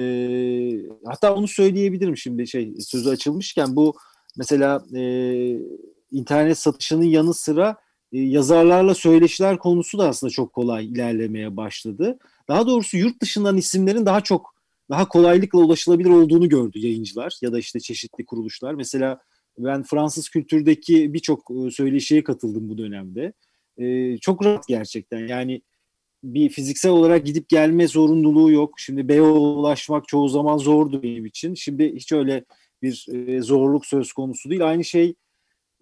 hatta 1.04 1.34
onu 1.34 1.48
söyleyebilirim 1.48 2.16
şimdi 2.16 2.46
şey 2.46 2.74
sözü 2.80 3.10
açılmışken 3.10 3.76
bu 3.76 3.94
mesela 4.36 4.84
e, 4.94 5.02
internet 6.10 6.58
satışının 6.58 7.04
yanı 7.04 7.34
sıra 7.34 7.76
e, 8.12 8.20
yazarlarla 8.20 8.94
söyleşiler 8.94 9.58
konusu 9.58 9.98
da 9.98 10.08
aslında 10.08 10.30
çok 10.30 10.52
kolay 10.52 10.86
ilerlemeye 10.86 11.56
başladı. 11.56 12.18
Daha 12.48 12.66
doğrusu 12.66 12.96
yurt 12.96 13.22
dışından 13.22 13.56
isimlerin 13.56 14.06
daha 14.06 14.20
çok 14.20 14.54
daha 14.90 15.08
kolaylıkla 15.08 15.58
ulaşılabilir 15.58 16.10
olduğunu 16.10 16.48
gördü 16.48 16.78
yayıncılar 16.78 17.38
ya 17.42 17.52
da 17.52 17.58
işte 17.58 17.80
çeşitli 17.80 18.26
kuruluşlar. 18.26 18.74
Mesela 18.74 19.20
ben 19.58 19.82
Fransız 19.82 20.28
kültürdeki 20.28 21.14
birçok 21.14 21.50
e, 21.50 21.70
söyleşiye 21.70 22.24
katıldım 22.24 22.68
bu 22.68 22.78
dönemde. 22.78 23.32
Ee, 23.78 24.18
çok 24.18 24.44
rahat 24.44 24.68
gerçekten. 24.68 25.28
Yani 25.28 25.62
bir 26.24 26.48
fiziksel 26.48 26.92
olarak 26.92 27.26
gidip 27.26 27.48
gelme 27.48 27.88
zorunluluğu 27.88 28.52
yok. 28.52 28.74
Şimdi 28.78 29.08
Beyoğlu'na 29.08 29.60
ulaşmak 29.60 30.08
çoğu 30.08 30.28
zaman 30.28 30.56
zordu 30.58 31.02
benim 31.02 31.26
için. 31.26 31.54
Şimdi 31.54 31.94
hiç 31.94 32.12
öyle 32.12 32.44
bir 32.82 33.06
e, 33.12 33.42
zorluk 33.42 33.86
söz 33.86 34.12
konusu 34.12 34.50
değil. 34.50 34.68
Aynı 34.68 34.84
şey 34.84 35.14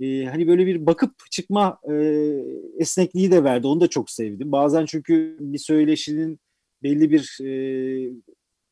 e, 0.00 0.24
hani 0.24 0.48
böyle 0.48 0.66
bir 0.66 0.86
bakıp 0.86 1.12
çıkma 1.30 1.78
e, 1.90 1.94
esnekliği 2.78 3.30
de 3.30 3.44
verdi. 3.44 3.66
Onu 3.66 3.80
da 3.80 3.88
çok 3.88 4.10
sevdim. 4.10 4.52
Bazen 4.52 4.86
çünkü 4.86 5.36
bir 5.40 5.58
söyleşinin 5.58 6.40
belli 6.82 7.10
bir 7.10 7.38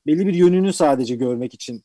belli 0.06 0.26
bir 0.26 0.34
yönünü 0.34 0.72
sadece 0.72 1.16
görmek 1.16 1.54
için 1.54 1.82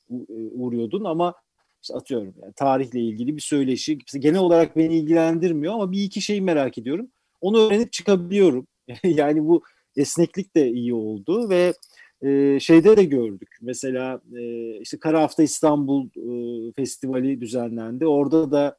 uğruyordun 0.51 1.03
ama 1.03 1.33
işte 1.81 1.93
atıyorum 1.93 2.33
yani 2.41 2.53
tarihle 2.53 2.99
ilgili 2.99 3.35
bir 3.35 3.41
söyleşi 3.41 3.97
genel 4.19 4.39
olarak 4.39 4.77
beni 4.77 4.95
ilgilendirmiyor 4.95 5.73
ama 5.73 5.91
bir 5.91 6.03
iki 6.03 6.21
şeyi 6.21 6.41
merak 6.41 6.77
ediyorum. 6.77 7.07
Onu 7.41 7.59
öğrenip 7.67 7.93
çıkabiliyorum. 7.93 8.67
yani 9.03 9.47
bu 9.47 9.63
esneklik 9.95 10.55
de 10.55 10.69
iyi 10.71 10.93
oldu 10.93 11.49
ve 11.49 11.73
e, 12.21 12.59
şeyde 12.59 12.97
de 12.97 13.03
gördük. 13.03 13.49
Mesela 13.61 14.21
e, 14.37 14.77
işte 14.79 14.99
Kara 14.99 15.21
Hafta 15.21 15.43
İstanbul 15.43 16.05
e, 16.05 16.71
Festivali 16.73 17.41
düzenlendi. 17.41 18.07
Orada 18.07 18.51
da 18.51 18.77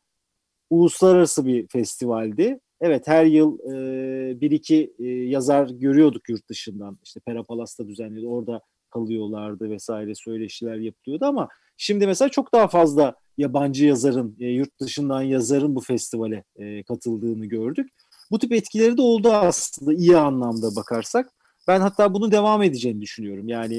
uluslararası 0.71 1.47
bir 1.47 1.69
festivaldi. 1.69 2.61
Evet 2.81 3.09
her 3.09 3.25
yıl 3.25 3.59
e, 3.59 4.41
bir 4.41 4.51
iki 4.51 4.95
e, 4.99 5.05
yazar 5.07 5.69
görüyorduk 5.69 6.29
yurt 6.29 6.49
dışından. 6.49 6.99
İşte 7.05 7.21
Pera 7.21 7.43
Palas'ta 7.43 7.89
düzenliyordu. 7.89 8.29
Orada 8.29 8.61
kalıyorlardı 8.91 9.71
vesaire 9.71 10.15
söyleşiler 10.15 10.77
yapılıyordu 10.77 11.25
ama 11.25 11.49
şimdi 11.77 12.07
mesela 12.07 12.29
çok 12.29 12.55
daha 12.55 12.69
fazla 12.69 13.15
yabancı 13.39 13.87
yazarın, 13.87 14.37
e, 14.41 14.47
yurt 14.47 14.81
dışından 14.81 15.23
yazarın 15.23 15.75
bu 15.75 15.81
festivale 15.81 16.45
e, 16.57 16.83
katıldığını 16.83 17.47
gördük. 17.47 17.89
Bu 18.33 18.39
tip 18.39 18.53
etkileri 18.53 18.97
de 18.97 19.03
oldu 19.03 19.33
aslında 19.33 19.93
iyi 19.93 20.17
anlamda 20.17 20.77
bakarsak. 20.77 21.33
Ben 21.69 21.81
hatta 21.81 22.15
bunu 22.15 22.33
devam 22.33 22.63
edeceğini 22.63 23.01
düşünüyorum. 23.01 23.49
Yani 23.49 23.77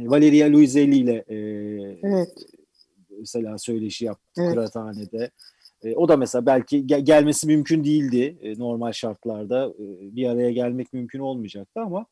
e, 0.00 0.10
Valeria 0.10 0.52
Luiselli 0.52 0.96
ile 0.96 1.24
e, 1.28 1.36
evet. 2.02 2.28
mesela 3.18 3.58
söyleşi 3.58 4.04
yaptı 4.04 4.42
evet. 4.42 4.54
Kıraathane'de. 4.54 5.30
E, 5.82 5.94
o 5.94 6.08
da 6.08 6.16
mesela 6.16 6.46
belki 6.46 6.86
gel- 6.86 7.04
gelmesi 7.04 7.46
mümkün 7.46 7.84
değildi 7.84 8.38
e, 8.42 8.58
normal 8.58 8.92
şartlarda. 8.92 9.66
E, 9.66 10.16
bir 10.16 10.28
araya 10.28 10.50
gelmek 10.50 10.92
mümkün 10.92 11.18
olmayacaktı 11.18 11.80
ama 11.80 12.06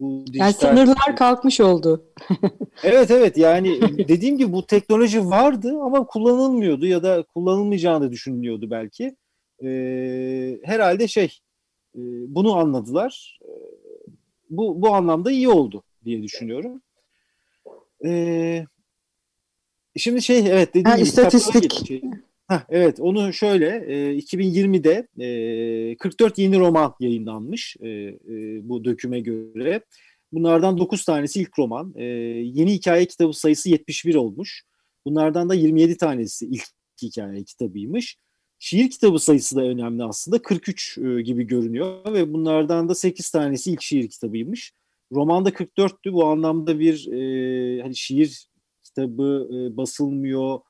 bu 0.00 0.24
dijital... 0.26 0.44
Yani 0.44 0.54
sınırlar 0.54 1.16
kalkmış 1.16 1.60
oldu. 1.60 2.04
evet 2.82 3.10
evet 3.10 3.36
yani 3.36 3.80
dediğim 4.08 4.38
gibi 4.38 4.52
bu 4.52 4.66
teknoloji 4.66 5.26
vardı 5.26 5.78
ama 5.82 6.06
kullanılmıyordu 6.06 6.86
ya 6.86 7.02
da 7.02 7.22
kullanılmayacağını 7.22 8.10
düşünülüyordu 8.10 8.70
belki. 8.70 9.16
E, 9.62 9.68
herhalde 10.64 11.08
şey 11.08 11.38
e, 11.94 12.00
bunu 12.28 12.56
anladılar. 12.56 13.38
E, 13.42 13.50
bu, 14.50 14.82
bu 14.82 14.94
anlamda 14.94 15.30
iyi 15.30 15.48
oldu 15.48 15.82
diye 16.04 16.22
düşünüyorum. 16.22 16.82
E, 18.04 18.64
şimdi 19.96 20.22
şey 20.22 20.38
evet 20.38 20.68
dediğim 20.68 20.84
ha, 20.84 20.96
gibi 20.96 21.06
istatistik. 21.06 21.90
Heh, 22.48 22.60
evet 22.68 23.00
onu 23.00 23.32
şöyle 23.32 23.66
e, 23.66 24.18
2020'de 24.18 25.08
e, 25.92 25.96
44 25.96 26.38
yeni 26.38 26.58
roman 26.58 26.94
yayınlanmış 27.00 27.76
e, 27.80 27.88
e, 27.88 28.18
bu 28.68 28.84
döküme 28.84 29.20
göre. 29.20 29.80
Bunlardan 30.32 30.78
9 30.78 31.04
tanesi 31.04 31.40
ilk 31.40 31.58
roman. 31.58 31.94
E, 31.96 32.04
yeni 32.04 32.72
hikaye 32.72 33.04
kitabı 33.04 33.32
sayısı 33.32 33.70
71 33.70 34.14
olmuş. 34.14 34.62
Bunlardan 35.06 35.48
da 35.48 35.54
27 35.54 35.96
tanesi 35.96 36.46
ilk 36.46 36.64
hikaye 37.02 37.44
kitabıymış. 37.44 38.16
Şiir 38.64 38.90
kitabı 38.90 39.18
sayısı 39.18 39.56
da 39.56 39.62
önemli 39.62 40.04
aslında. 40.04 40.42
43 40.42 40.98
e, 40.98 41.22
gibi 41.22 41.44
görünüyor 41.44 42.12
ve 42.12 42.32
bunlardan 42.32 42.88
da 42.88 42.94
8 42.94 43.30
tanesi 43.30 43.72
ilk 43.72 43.82
şiir 43.82 44.08
kitabıymış. 44.08 44.72
Romanda 45.12 45.48
44'tü. 45.50 46.12
Bu 46.12 46.26
anlamda 46.26 46.78
bir 46.78 47.12
e, 47.12 47.82
hani 47.82 47.96
şiir 47.96 48.48
kitabı 48.82 49.48
e, 49.52 49.76
basılmıyor 49.76 50.60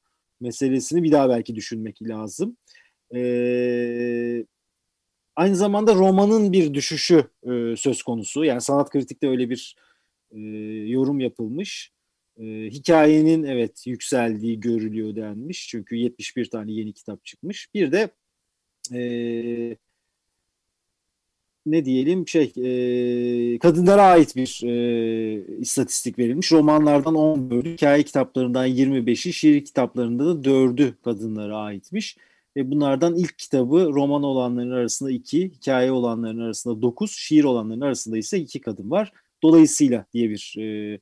meselesini 0.40 1.02
bir 1.02 1.12
daha 1.12 1.28
belki 1.28 1.54
düşünmek 1.54 2.02
lazım. 2.02 2.56
Ee, 3.14 4.44
aynı 5.36 5.56
zamanda 5.56 5.94
romanın 5.94 6.52
bir 6.52 6.74
düşüşü 6.74 7.30
e, 7.42 7.76
söz 7.76 8.02
konusu. 8.02 8.44
Yani 8.44 8.60
sanat 8.60 8.90
kritikte 8.90 9.28
öyle 9.28 9.50
bir 9.50 9.76
e, 10.30 10.38
yorum 10.90 11.20
yapılmış. 11.20 11.93
E, 12.38 12.44
hikayenin 12.70 13.42
evet 13.42 13.86
yükseldiği 13.86 14.60
görülüyor 14.60 15.16
denmiş. 15.16 15.68
Çünkü 15.68 15.96
71 15.96 16.50
tane 16.50 16.72
yeni 16.72 16.92
kitap 16.92 17.24
çıkmış. 17.24 17.68
Bir 17.74 17.92
de 17.92 18.10
e, 18.92 19.76
ne 21.66 21.84
diyelim 21.84 22.28
şey 22.28 22.52
e, 22.56 23.58
kadınlara 23.58 24.02
ait 24.02 24.36
bir 24.36 24.60
e, 24.64 25.58
istatistik 25.58 26.18
verilmiş. 26.18 26.52
Romanlardan 26.52 27.14
10 27.14 27.50
bölü, 27.50 27.72
hikaye 27.72 28.02
kitaplarından 28.02 28.68
25'i, 28.68 29.32
şiir 29.32 29.64
kitaplarında 29.64 30.26
da 30.26 30.48
4'ü 30.48 30.94
kadınlara 31.04 31.56
aitmiş. 31.56 32.16
Ve 32.56 32.70
bunlardan 32.70 33.16
ilk 33.16 33.38
kitabı 33.38 33.90
roman 33.94 34.22
olanların 34.22 34.70
arasında 34.70 35.10
2, 35.10 35.50
hikaye 35.50 35.92
olanların 35.92 36.38
arasında 36.38 36.82
9, 36.82 37.10
şiir 37.12 37.44
olanların 37.44 37.80
arasında 37.80 38.18
ise 38.18 38.38
2 38.38 38.60
kadın 38.60 38.90
var. 38.90 39.12
Dolayısıyla 39.42 40.06
diye 40.12 40.30
bir 40.30 40.54
e, 40.58 40.98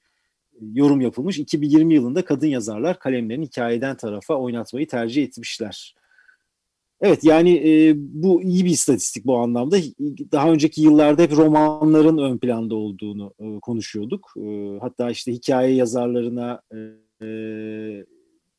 yorum 0.60 1.00
yapılmış. 1.00 1.38
2020 1.38 1.94
yılında 1.94 2.24
kadın 2.24 2.46
yazarlar 2.46 2.98
kalemlerini 2.98 3.46
hikayeden 3.46 3.96
tarafa 3.96 4.34
oynatmayı 4.34 4.88
tercih 4.88 5.22
etmişler. 5.22 5.94
Evet 7.00 7.24
yani 7.24 7.56
e, 7.68 7.94
bu 7.96 8.42
iyi 8.42 8.64
bir 8.64 8.70
istatistik 8.70 9.24
bu 9.24 9.36
anlamda. 9.36 9.76
Daha 10.32 10.52
önceki 10.52 10.82
yıllarda 10.82 11.22
hep 11.22 11.32
romanların 11.32 12.18
ön 12.18 12.38
planda 12.38 12.74
olduğunu 12.74 13.34
e, 13.38 13.60
konuşuyorduk. 13.60 14.34
E, 14.36 14.78
hatta 14.80 15.10
işte 15.10 15.32
hikaye 15.32 15.74
yazarlarına 15.74 16.62
e, 16.72 17.26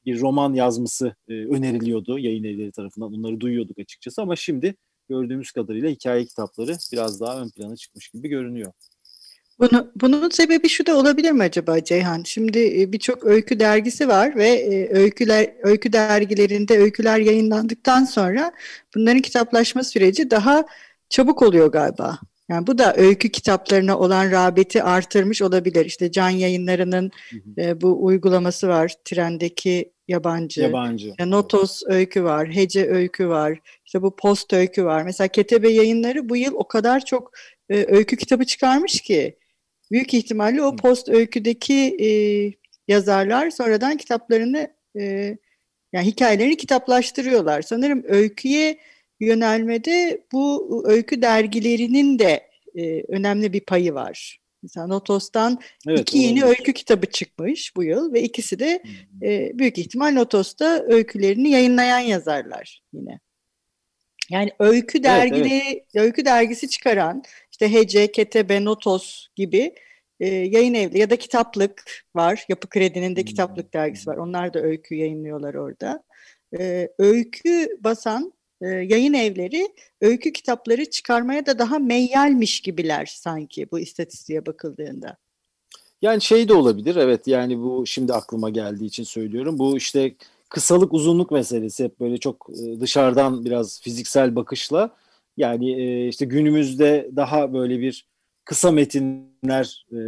bir 0.05 0.21
roman 0.21 0.53
yazması 0.53 1.15
e, 1.27 1.33
öneriliyordu 1.33 2.19
yayın 2.19 2.43
evleri 2.43 2.71
tarafından. 2.71 3.11
Bunları 3.11 3.39
duyuyorduk 3.39 3.79
açıkçası 3.79 4.21
ama 4.21 4.35
şimdi 4.35 4.75
gördüğümüz 5.09 5.51
kadarıyla 5.51 5.89
hikaye 5.89 6.25
kitapları 6.25 6.75
biraz 6.93 7.21
daha 7.21 7.41
ön 7.41 7.49
plana 7.49 7.75
çıkmış 7.75 8.09
gibi 8.09 8.29
görünüyor. 8.29 8.73
Bunu, 9.59 9.91
bunun 10.01 10.29
sebebi 10.29 10.69
şu 10.69 10.85
da 10.85 10.97
olabilir 10.97 11.31
mi 11.31 11.43
acaba 11.43 11.83
Ceyhan? 11.83 12.23
Şimdi 12.23 12.81
e, 12.81 12.91
birçok 12.91 13.25
öykü 13.25 13.59
dergisi 13.59 14.07
var 14.07 14.35
ve 14.35 14.49
e, 14.49 14.97
öyküler 14.97 15.53
öykü 15.63 15.93
dergilerinde 15.93 16.77
öyküler 16.77 17.19
yayınlandıktan 17.19 18.03
sonra 18.03 18.51
bunların 18.95 19.21
kitaplaşma 19.21 19.83
süreci 19.83 20.31
daha 20.31 20.65
çabuk 21.09 21.41
oluyor 21.41 21.71
galiba. 21.71 22.19
Yani 22.49 22.67
bu 22.67 22.77
da 22.77 22.95
öykü 22.95 23.29
kitaplarına 23.29 23.99
olan 23.99 24.31
rağbeti 24.31 24.83
artırmış 24.83 25.41
olabilir. 25.41 25.85
İşte 25.85 26.11
Can 26.11 26.29
Yayınları'nın 26.29 27.11
e, 27.57 27.81
bu 27.81 28.05
uygulaması 28.05 28.67
var. 28.67 28.93
Trendeki 29.05 29.91
yabancı. 30.07 30.61
Yabancı. 30.61 31.09
İşte 31.09 31.29
Notos 31.29 31.81
öykü 31.85 32.23
var, 32.23 32.55
Hece 32.55 32.89
öykü 32.89 33.27
var. 33.27 33.59
İşte 33.85 34.01
bu 34.01 34.15
post 34.15 34.53
öykü 34.53 34.85
var. 34.85 35.03
Mesela 35.03 35.27
Ketebe 35.27 35.69
Yayınları 35.69 36.29
bu 36.29 36.35
yıl 36.35 36.53
o 36.53 36.67
kadar 36.67 37.05
çok 37.05 37.31
e, 37.69 37.85
öykü 37.85 38.17
kitabı 38.17 38.45
çıkarmış 38.45 39.01
ki 39.01 39.37
büyük 39.93 40.13
ihtimalle 40.13 40.63
o 40.63 40.75
post 40.75 41.09
öyküdeki 41.09 41.97
e, 41.99 42.09
yazarlar 42.87 43.49
sonradan 43.49 43.97
kitaplarını 43.97 44.73
e, 44.99 45.03
yani 45.93 46.05
hikayelerini 46.05 46.57
kitaplaştırıyorlar. 46.57 47.61
Sanırım 47.61 48.03
öyküye 48.07 48.77
yönelmede 49.19 50.21
bu 50.31 50.83
öykü 50.87 51.21
dergilerinin 51.21 52.19
de 52.19 52.49
e, 52.75 53.03
önemli 53.07 53.53
bir 53.53 53.59
payı 53.59 53.93
var. 53.93 54.39
Mesela 54.63 54.87
Notos'tan 54.87 55.59
evet, 55.87 55.99
iki 55.99 56.17
olabilir. 56.17 56.29
yeni 56.29 56.43
öykü 56.43 56.73
kitabı 56.73 57.05
çıkmış 57.05 57.75
bu 57.75 57.83
yıl 57.83 58.13
ve 58.13 58.21
ikisi 58.21 58.59
de 58.59 58.83
e, 59.21 59.51
büyük 59.59 59.77
ihtimal 59.77 60.11
Notos'ta 60.11 60.83
öykülerini 60.87 61.49
yayınlayan 61.49 61.99
yazarlar 61.99 62.81
yine. 62.93 63.19
Yani 64.29 64.51
öykü 64.59 65.03
dergileri, 65.03 65.53
evet, 65.53 65.85
evet. 65.93 66.05
öykü 66.05 66.25
dergisi 66.25 66.69
çıkaran 66.69 67.23
işte 67.53 67.73
Hece, 67.73 68.11
Ketebe, 68.11 68.65
Notos 68.65 69.27
gibi 69.35 69.75
e, 70.19 70.27
yayın 70.27 70.73
evli 70.73 70.99
ya 70.99 71.09
da 71.09 71.15
kitaplık 71.15 71.83
var. 72.15 72.45
Yapı 72.49 72.69
Kredi'nin 72.69 73.15
de 73.15 73.19
hmm. 73.19 73.25
kitaplık 73.25 73.73
dergisi 73.73 74.09
var. 74.09 74.17
Onlar 74.17 74.53
da 74.53 74.59
öykü 74.59 74.95
yayınlıyorlar 74.95 75.53
orada. 75.53 76.03
E, 76.59 76.89
öykü 76.99 77.67
basan 77.79 78.33
e, 78.61 78.67
yayın 78.67 79.13
evleri 79.13 79.67
öykü 80.01 80.33
kitapları 80.33 80.89
çıkarmaya 80.89 81.45
da 81.45 81.59
daha 81.59 81.79
meyyalmiş 81.79 82.61
gibiler 82.61 83.05
sanki 83.05 83.67
bu 83.71 83.79
istatistiğe 83.79 84.45
bakıldığında. 84.45 85.17
Yani 86.01 86.21
şey 86.21 86.47
de 86.47 86.53
olabilir 86.53 86.95
evet 86.95 87.27
yani 87.27 87.59
bu 87.59 87.85
şimdi 87.85 88.13
aklıma 88.13 88.49
geldiği 88.49 88.85
için 88.85 89.03
söylüyorum. 89.03 89.59
Bu 89.59 89.77
işte 89.77 90.15
kısalık 90.49 90.93
uzunluk 90.93 91.31
meselesi 91.31 91.83
hep 91.83 91.99
böyle 91.99 92.17
çok 92.17 92.49
e, 92.49 92.79
dışarıdan 92.79 93.45
biraz 93.45 93.81
fiziksel 93.81 94.35
bakışla 94.35 94.95
yani 95.37 95.81
e, 95.81 96.07
işte 96.07 96.25
günümüzde 96.25 97.09
daha 97.15 97.53
böyle 97.53 97.79
bir 97.79 98.07
kısa 98.45 98.71
metinler 98.71 99.85
e, 99.91 99.99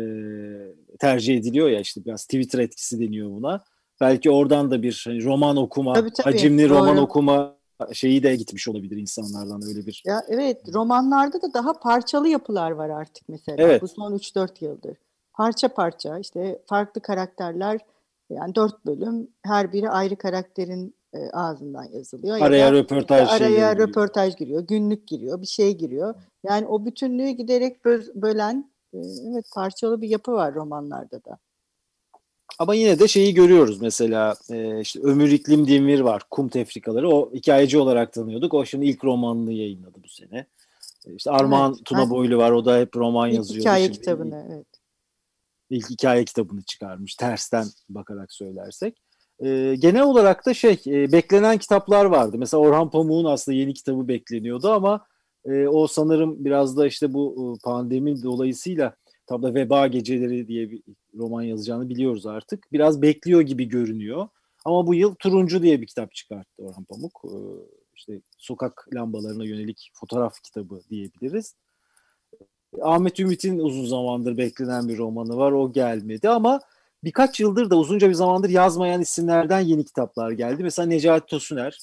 tercih 0.99 1.37
ediliyor 1.37 1.69
ya 1.69 1.79
işte 1.79 2.05
biraz 2.05 2.23
Twitter 2.23 2.59
etkisi 2.59 2.99
deniyor 2.99 3.31
buna. 3.31 3.63
Belki 4.01 4.31
oradan 4.31 4.71
da 4.71 4.83
bir 4.83 5.01
hani 5.07 5.23
roman 5.23 5.57
okuma, 5.57 5.93
tabii, 5.93 6.13
tabii, 6.13 6.33
hacimli 6.33 6.69
doğru. 6.69 6.79
roman 6.79 6.97
okuma 6.97 7.55
şeyi 7.93 8.23
de 8.23 8.35
gitmiş 8.35 8.67
olabilir 8.67 8.97
insanlardan 8.97 9.61
öyle 9.67 9.85
bir. 9.85 10.03
Ya 10.05 10.23
evet 10.27 10.61
romanlarda 10.73 11.41
da 11.41 11.53
daha 11.53 11.73
parçalı 11.73 12.27
yapılar 12.27 12.71
var 12.71 12.89
artık 12.89 13.29
mesela 13.29 13.63
evet. 13.63 13.81
bu 13.81 13.87
son 13.87 14.13
3-4 14.17 14.65
yıldır. 14.65 14.97
Parça 15.33 15.67
parça 15.67 16.19
işte 16.19 16.59
farklı 16.65 17.01
karakterler 17.01 17.79
yani 18.29 18.55
dört 18.55 18.85
bölüm 18.85 19.27
her 19.41 19.73
biri 19.73 19.89
ayrı 19.89 20.15
karakterin 20.15 20.95
e, 21.15 21.29
ağzından 21.33 21.83
yazılıyor. 21.83 22.41
Araya 22.41 22.65
ya 22.65 22.73
da, 22.73 22.73
röportaj 22.73 23.29
araya 23.29 23.49
giriyor. 23.49 23.87
röportaj 23.87 24.37
giriyor, 24.37 24.61
günlük 24.67 25.07
giriyor, 25.07 25.41
bir 25.41 25.47
şey 25.47 25.77
giriyor. 25.77 26.15
Yani 26.43 26.67
o 26.67 26.85
bütünlüğü 26.85 27.29
giderek 27.29 27.77
bö- 27.85 28.21
bölen 28.21 28.71
e, 28.93 28.97
evet 29.31 29.45
parçalı 29.53 30.01
bir 30.01 30.09
yapı 30.09 30.31
var 30.31 30.55
romanlarda 30.55 31.25
da. 31.25 31.37
Ama 32.59 32.75
yine 32.75 32.99
de 32.99 33.07
şeyi 33.07 33.33
görüyoruz 33.33 33.81
mesela 33.81 34.35
e, 34.49 34.79
işte 34.79 34.99
Ömür 34.99 35.31
İklim 35.31 35.67
Demir 35.67 35.99
var 35.99 36.23
Kum 36.31 36.49
Tefrikaları 36.49 37.09
o 37.09 37.33
hikayeci 37.33 37.77
olarak 37.77 38.13
tanıyorduk 38.13 38.53
o 38.53 38.65
şimdi 38.65 38.85
ilk 38.85 39.03
romanını 39.03 39.53
yayınladı 39.53 40.03
bu 40.03 40.07
sene. 40.07 40.47
E, 41.07 41.13
işte 41.13 41.31
Armağan 41.31 41.73
evet, 41.75 41.85
Tuna 41.85 42.09
Boylu 42.09 42.37
var 42.37 42.51
o 42.51 42.65
da 42.65 42.77
hep 42.77 42.95
roman 42.95 43.29
ilk 43.29 43.35
yazıyor. 43.35 43.59
hikaye 43.59 43.85
şimdi. 43.85 43.99
kitabını 43.99 44.47
evet. 44.51 44.67
İlk 45.69 45.89
hikaye 45.89 46.25
kitabını 46.25 46.61
çıkarmış 46.61 47.15
tersten 47.15 47.65
bakarak 47.89 48.33
söylersek. 48.33 49.01
E, 49.39 49.75
genel 49.79 50.03
olarak 50.03 50.45
da 50.45 50.53
şey 50.53 50.81
e, 50.87 51.11
beklenen 51.11 51.57
kitaplar 51.57 52.05
vardı. 52.05 52.37
Mesela 52.37 52.61
Orhan 52.61 52.89
Pamuk'un 52.89 53.25
aslında 53.25 53.57
yeni 53.57 53.73
kitabı 53.73 54.07
bekleniyordu 54.07 54.69
ama 54.69 55.05
e, 55.45 55.67
o 55.67 55.87
sanırım 55.87 56.45
biraz 56.45 56.77
da 56.77 56.87
işte 56.87 57.13
bu 57.13 57.57
pandemi 57.63 58.23
dolayısıyla 58.23 58.95
Tabi 59.27 59.43
da 59.43 59.53
Veba 59.53 59.87
Geceleri 59.87 60.47
diye 60.47 60.71
bir 60.71 60.83
roman 61.17 61.41
yazacağını 61.41 61.89
biliyoruz 61.89 62.25
artık. 62.25 62.71
Biraz 62.71 63.01
bekliyor 63.01 63.41
gibi 63.41 63.65
görünüyor. 63.65 64.27
Ama 64.65 64.87
bu 64.87 64.95
yıl 64.95 65.15
Turuncu 65.15 65.63
diye 65.63 65.81
bir 65.81 65.87
kitap 65.87 66.13
çıkarttı 66.13 66.63
Orhan 66.63 66.83
Pamuk. 66.83 67.21
Ee, 67.25 67.37
işte 67.95 68.21
sokak 68.37 68.87
lambalarına 68.93 69.45
yönelik 69.45 69.91
fotoğraf 69.93 70.41
kitabı 70.43 70.81
diyebiliriz. 70.89 71.55
Ahmet 72.81 73.19
Ümit'in 73.19 73.59
uzun 73.59 73.85
zamandır 73.85 74.37
beklenen 74.37 74.87
bir 74.87 74.97
romanı 74.97 75.37
var. 75.37 75.51
O 75.51 75.73
gelmedi 75.73 76.29
ama 76.29 76.61
birkaç 77.05 77.39
yıldır 77.39 77.69
da 77.69 77.77
uzunca 77.77 78.09
bir 78.09 78.13
zamandır 78.13 78.49
yazmayan 78.49 79.01
isimlerden 79.01 79.59
yeni 79.59 79.85
kitaplar 79.85 80.31
geldi. 80.31 80.63
Mesela 80.63 80.87
Necati 80.87 81.25
Tosuner. 81.25 81.79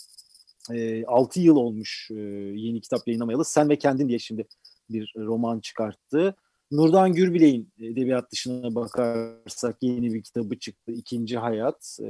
6 1.07 1.41
yıl 1.41 1.57
olmuş 1.57 2.11
yeni 2.55 2.81
kitap 2.81 3.09
yayınlamayalı. 3.09 3.45
Sen 3.45 3.69
ve 3.69 3.79
Kendin 3.79 4.09
diye 4.09 4.19
şimdi 4.19 4.47
bir 4.91 5.15
roman 5.17 5.61
çıkarttı. 5.61 6.37
Nurdan 6.73 7.13
Gürbilek'in 7.13 7.73
edebiyat 7.81 8.33
dışına 8.33 8.75
bakarsak 8.75 9.77
yeni 9.83 10.15
bir 10.15 10.23
kitabı 10.23 10.59
çıktı. 10.59 10.93
İkinci 10.93 11.39
Hayat. 11.39 11.99
E, 12.03 12.09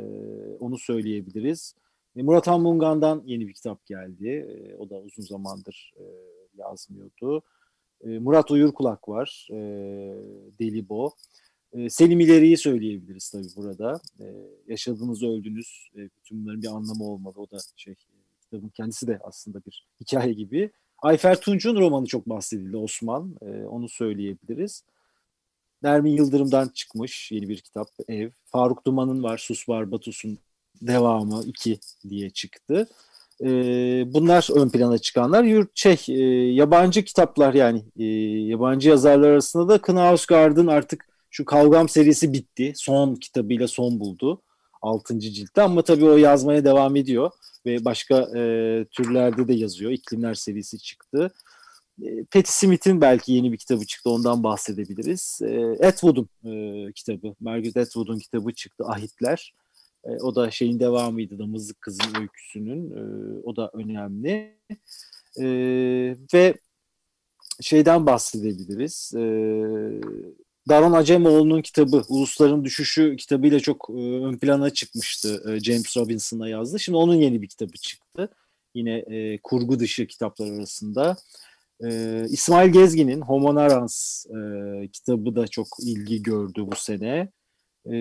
onu 0.60 0.78
söyleyebiliriz. 0.78 1.74
E, 2.16 2.22
Murat 2.22 2.48
Anmungan'dan 2.48 3.22
yeni 3.26 3.48
bir 3.48 3.54
kitap 3.54 3.86
geldi. 3.86 4.28
E, 4.28 4.74
o 4.76 4.90
da 4.90 5.00
uzun 5.00 5.22
zamandır 5.22 5.92
e, 5.96 6.04
yazmıyordu. 6.54 7.42
E, 8.04 8.08
Murat 8.08 8.50
Uyurkulak 8.50 9.08
var. 9.08 9.48
E, 9.50 9.56
Delibo. 10.60 11.12
E, 11.72 11.90
Selim 11.90 12.20
İleri'yi 12.20 12.56
söyleyebiliriz 12.56 13.30
tabii 13.30 13.48
burada. 13.56 14.00
E, 14.20 14.24
yaşadığınız 14.68 15.22
öldünüz. 15.22 15.88
E, 15.96 15.98
bütün 15.98 16.42
bunların 16.42 16.62
bir 16.62 16.66
anlamı 16.66 17.04
olmadı. 17.04 17.34
O 17.38 17.50
da 17.50 17.58
şey 17.76 17.94
kitabın 18.40 18.68
kendisi 18.68 19.06
de 19.06 19.18
aslında 19.22 19.60
bir 19.66 19.86
hikaye 20.00 20.32
gibi. 20.32 20.70
Ayfer 21.02 21.40
Tunç'un 21.40 21.76
romanı 21.76 22.06
çok 22.06 22.28
bahsedildi 22.28 22.76
Osman. 22.76 23.36
E, 23.42 23.46
onu 23.64 23.88
söyleyebiliriz. 23.88 24.84
Nermin 25.82 26.16
Yıldırım'dan 26.16 26.68
çıkmış 26.68 27.32
yeni 27.32 27.48
bir 27.48 27.60
kitap 27.60 27.88
Ev. 28.08 28.30
Faruk 28.44 28.86
Duman'ın 28.86 29.22
var 29.22 29.38
Sus 29.38 29.68
Var 29.68 29.90
Batus'un 29.90 30.38
devamı 30.82 31.42
2 31.46 31.78
diye 32.08 32.30
çıktı. 32.30 32.88
E, 33.40 33.48
bunlar 34.14 34.48
ön 34.54 34.68
plana 34.68 34.98
çıkanlar. 34.98 35.44
Yurt 35.44 35.70
şey, 35.74 35.96
e, 36.08 36.52
yabancı 36.52 37.04
kitaplar 37.04 37.54
yani 37.54 37.82
e, 37.98 38.04
yabancı 38.46 38.88
yazarlar 38.88 39.28
arasında 39.28 39.68
da 39.68 39.82
Knausgaard'ın 39.82 40.66
artık 40.66 41.11
şu 41.32 41.44
Kavgam 41.44 41.88
serisi 41.88 42.32
bitti. 42.32 42.72
Son 42.76 43.14
kitabıyla 43.14 43.68
son 43.68 44.00
buldu. 44.00 44.42
6. 44.82 45.18
ciltte 45.18 45.62
ama 45.62 45.82
tabii 45.82 46.04
o 46.04 46.16
yazmaya 46.16 46.64
devam 46.64 46.96
ediyor 46.96 47.30
ve 47.66 47.84
başka 47.84 48.16
e, 48.38 48.40
türlerde 48.90 49.48
de 49.48 49.54
yazıyor. 49.54 49.90
İklimler 49.90 50.34
serisi 50.34 50.78
çıktı. 50.78 51.32
E, 52.02 52.24
Patti 52.24 52.58
Smith'in 52.58 53.00
belki 53.00 53.32
yeni 53.32 53.52
bir 53.52 53.56
kitabı 53.56 53.86
çıktı. 53.86 54.10
Ondan 54.10 54.42
bahsedebiliriz. 54.42 55.40
E, 55.42 55.86
Atwood'un 55.86 56.28
e, 56.44 56.92
kitabı, 56.92 57.34
Margaret 57.40 57.76
Atwood'un 57.76 58.18
kitabı 58.18 58.52
çıktı. 58.52 58.84
Ahitler. 58.86 59.54
E, 60.04 60.10
o 60.10 60.34
da 60.34 60.50
şeyin 60.50 60.80
devamıydı. 60.80 61.38
Damızlık 61.38 61.80
Kızın 61.80 62.20
öyküsünün. 62.20 62.90
E, 62.90 63.02
o 63.44 63.56
da 63.56 63.70
önemli. 63.74 64.58
E, 65.40 65.46
ve 66.34 66.54
şeyden 67.60 68.06
bahsedebiliriz. 68.06 69.12
E, 69.16 69.22
Daron 70.68 70.92
Acemoğlu'nun 70.92 71.62
kitabı 71.62 72.02
Ulusların 72.08 72.64
Düşüşü 72.64 73.16
kitabıyla 73.16 73.60
çok 73.60 73.90
e, 73.90 73.92
ön 74.02 74.38
plana 74.38 74.70
çıkmıştı. 74.70 75.42
E, 75.48 75.60
James 75.60 75.96
Robinson'a 75.96 76.48
yazdı. 76.48 76.80
Şimdi 76.80 76.96
onun 76.98 77.14
yeni 77.14 77.42
bir 77.42 77.48
kitabı 77.48 77.72
çıktı. 77.72 78.28
Yine 78.74 78.98
e, 78.98 79.38
kurgu 79.42 79.78
dışı 79.78 80.06
kitaplar 80.06 80.50
arasında. 80.50 81.16
E, 81.84 82.22
İsmail 82.28 82.72
Gezgin'in 82.72 83.20
Homo 83.20 83.54
Narans 83.54 84.26
e, 84.26 84.88
kitabı 84.88 85.36
da 85.36 85.46
çok 85.46 85.66
ilgi 85.82 86.22
gördü 86.22 86.64
bu 86.66 86.76
sene. 86.76 87.32
E, 87.92 87.96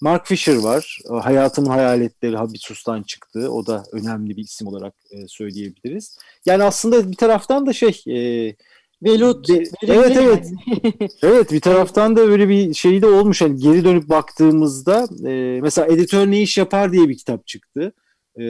Mark 0.00 0.26
Fisher 0.26 0.56
var. 0.56 0.98
Hayatımın 1.10 1.70
Hayaletleri 1.70 2.36
Habitus'tan 2.36 3.02
çıktı. 3.02 3.52
O 3.52 3.66
da 3.66 3.84
önemli 3.92 4.36
bir 4.36 4.42
isim 4.42 4.66
olarak 4.66 4.94
e, 5.10 5.28
söyleyebiliriz. 5.28 6.18
Yani 6.46 6.62
aslında 6.62 7.10
bir 7.10 7.16
taraftan 7.16 7.66
da 7.66 7.72
şey... 7.72 8.02
E, 8.08 8.56
Velut. 9.02 9.48
De, 9.48 9.62
evet 9.86 10.16
evet. 10.16 10.50
evet 11.22 11.52
bir 11.52 11.60
taraftan 11.60 12.16
da 12.16 12.28
böyle 12.28 12.48
bir 12.48 12.74
şey 12.74 13.02
de 13.02 13.06
olmuş. 13.06 13.40
Yani 13.40 13.60
geri 13.60 13.84
dönüp 13.84 14.08
baktığımızda 14.08 15.08
e, 15.26 15.60
mesela 15.62 15.94
editör 15.94 16.30
ne 16.30 16.42
iş 16.42 16.58
yapar 16.58 16.92
diye 16.92 17.08
bir 17.08 17.16
kitap 17.16 17.46
çıktı. 17.46 17.92
E, 18.36 18.44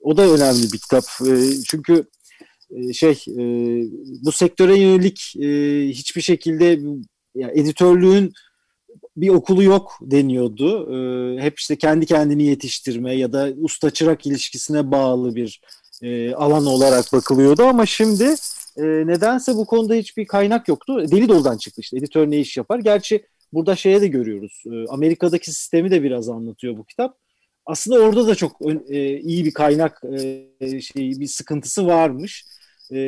o 0.00 0.16
da 0.16 0.22
önemli 0.22 0.72
bir 0.72 0.78
kitap. 0.78 1.04
E, 1.26 1.32
çünkü 1.68 2.04
e, 2.70 2.92
şey 2.92 3.24
e, 3.28 3.42
bu 4.24 4.32
sektöre 4.32 4.78
yönelik 4.78 5.36
e, 5.36 5.48
hiçbir 5.88 6.20
şekilde 6.20 6.80
yani 7.34 7.60
editörlüğün 7.60 8.32
bir 9.16 9.28
okulu 9.28 9.62
yok 9.62 9.98
deniyordu. 10.02 10.94
E, 10.94 11.42
hep 11.42 11.58
işte 11.58 11.76
kendi 11.76 12.06
kendini 12.06 12.42
yetiştirme 12.44 13.14
ya 13.14 13.32
da 13.32 13.48
usta 13.60 13.90
çırak 13.90 14.26
ilişkisine 14.26 14.90
bağlı 14.90 15.34
bir 15.34 15.60
e, 16.02 16.34
alan 16.34 16.66
olarak 16.66 17.12
bakılıyordu 17.12 17.62
ama 17.62 17.86
şimdi 17.86 18.34
e, 18.76 18.82
nedense 18.82 19.54
bu 19.54 19.66
konuda 19.66 19.94
hiçbir 19.94 20.26
kaynak 20.26 20.68
yoktu. 20.68 21.10
Deli 21.10 21.28
doldan 21.28 21.56
çıktı 21.56 21.80
işte 21.80 21.98
editör 21.98 22.30
ne 22.30 22.38
iş 22.38 22.56
yapar. 22.56 22.78
Gerçi 22.78 23.26
burada 23.52 23.76
şeye 23.76 24.00
de 24.00 24.06
görüyoruz. 24.06 24.62
E, 24.72 24.88
Amerika'daki 24.88 25.52
sistemi 25.52 25.90
de 25.90 26.02
biraz 26.02 26.28
anlatıyor 26.28 26.76
bu 26.76 26.84
kitap. 26.84 27.16
Aslında 27.66 28.00
orada 28.00 28.26
da 28.26 28.34
çok 28.34 28.56
e, 28.88 29.20
iyi 29.20 29.44
bir 29.44 29.52
kaynak 29.54 30.02
e, 30.60 30.80
şey 30.80 31.20
bir 31.20 31.26
sıkıntısı 31.26 31.86
varmış. 31.86 32.44
E, 32.92 32.98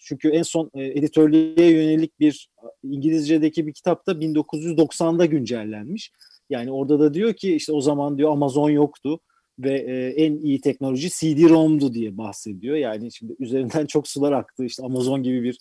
çünkü 0.00 0.28
en 0.28 0.42
son 0.42 0.70
e, 0.74 0.84
editörlüğe 0.84 1.70
yönelik 1.70 2.20
bir 2.20 2.48
İngilizce'deki 2.82 3.66
bir 3.66 3.72
kitapta 3.72 4.12
1990'da 4.12 5.26
güncellenmiş. 5.26 6.12
Yani 6.50 6.72
orada 6.72 7.00
da 7.00 7.14
diyor 7.14 7.34
ki 7.34 7.54
işte 7.54 7.72
o 7.72 7.80
zaman 7.80 8.18
diyor 8.18 8.32
Amazon 8.32 8.70
yoktu 8.70 9.20
ve 9.58 9.78
e, 9.78 10.24
en 10.24 10.36
iyi 10.36 10.60
teknoloji 10.60 11.08
CD-ROM'du 11.08 11.94
diye 11.94 12.18
bahsediyor. 12.18 12.76
Yani 12.76 13.12
şimdi 13.12 13.36
üzerinden 13.38 13.86
çok 13.86 14.08
sular 14.08 14.32
aktı. 14.32 14.64
İşte 14.64 14.82
Amazon 14.82 15.22
gibi 15.22 15.42
bir 15.42 15.58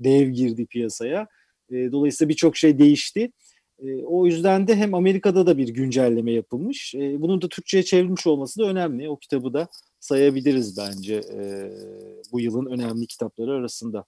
dev 0.00 0.30
girdi 0.30 0.66
piyasaya. 0.66 1.26
E, 1.70 1.92
dolayısıyla 1.92 2.28
birçok 2.28 2.56
şey 2.56 2.78
değişti. 2.78 3.32
E, 3.78 4.04
o 4.04 4.26
yüzden 4.26 4.68
de 4.68 4.76
hem 4.76 4.94
Amerika'da 4.94 5.46
da 5.46 5.58
bir 5.58 5.68
güncelleme 5.68 6.32
yapılmış. 6.32 6.94
E, 6.94 7.22
bunun 7.22 7.42
da 7.42 7.48
Türkçe'ye 7.48 7.82
çevrilmiş 7.82 8.26
olması 8.26 8.60
da 8.60 8.64
önemli. 8.64 9.08
O 9.08 9.16
kitabı 9.16 9.52
da 9.52 9.68
sayabiliriz 10.00 10.78
bence 10.78 11.14
e, 11.14 11.70
bu 12.32 12.40
yılın 12.40 12.66
önemli 12.66 13.06
kitapları 13.06 13.52
arasında. 13.52 14.04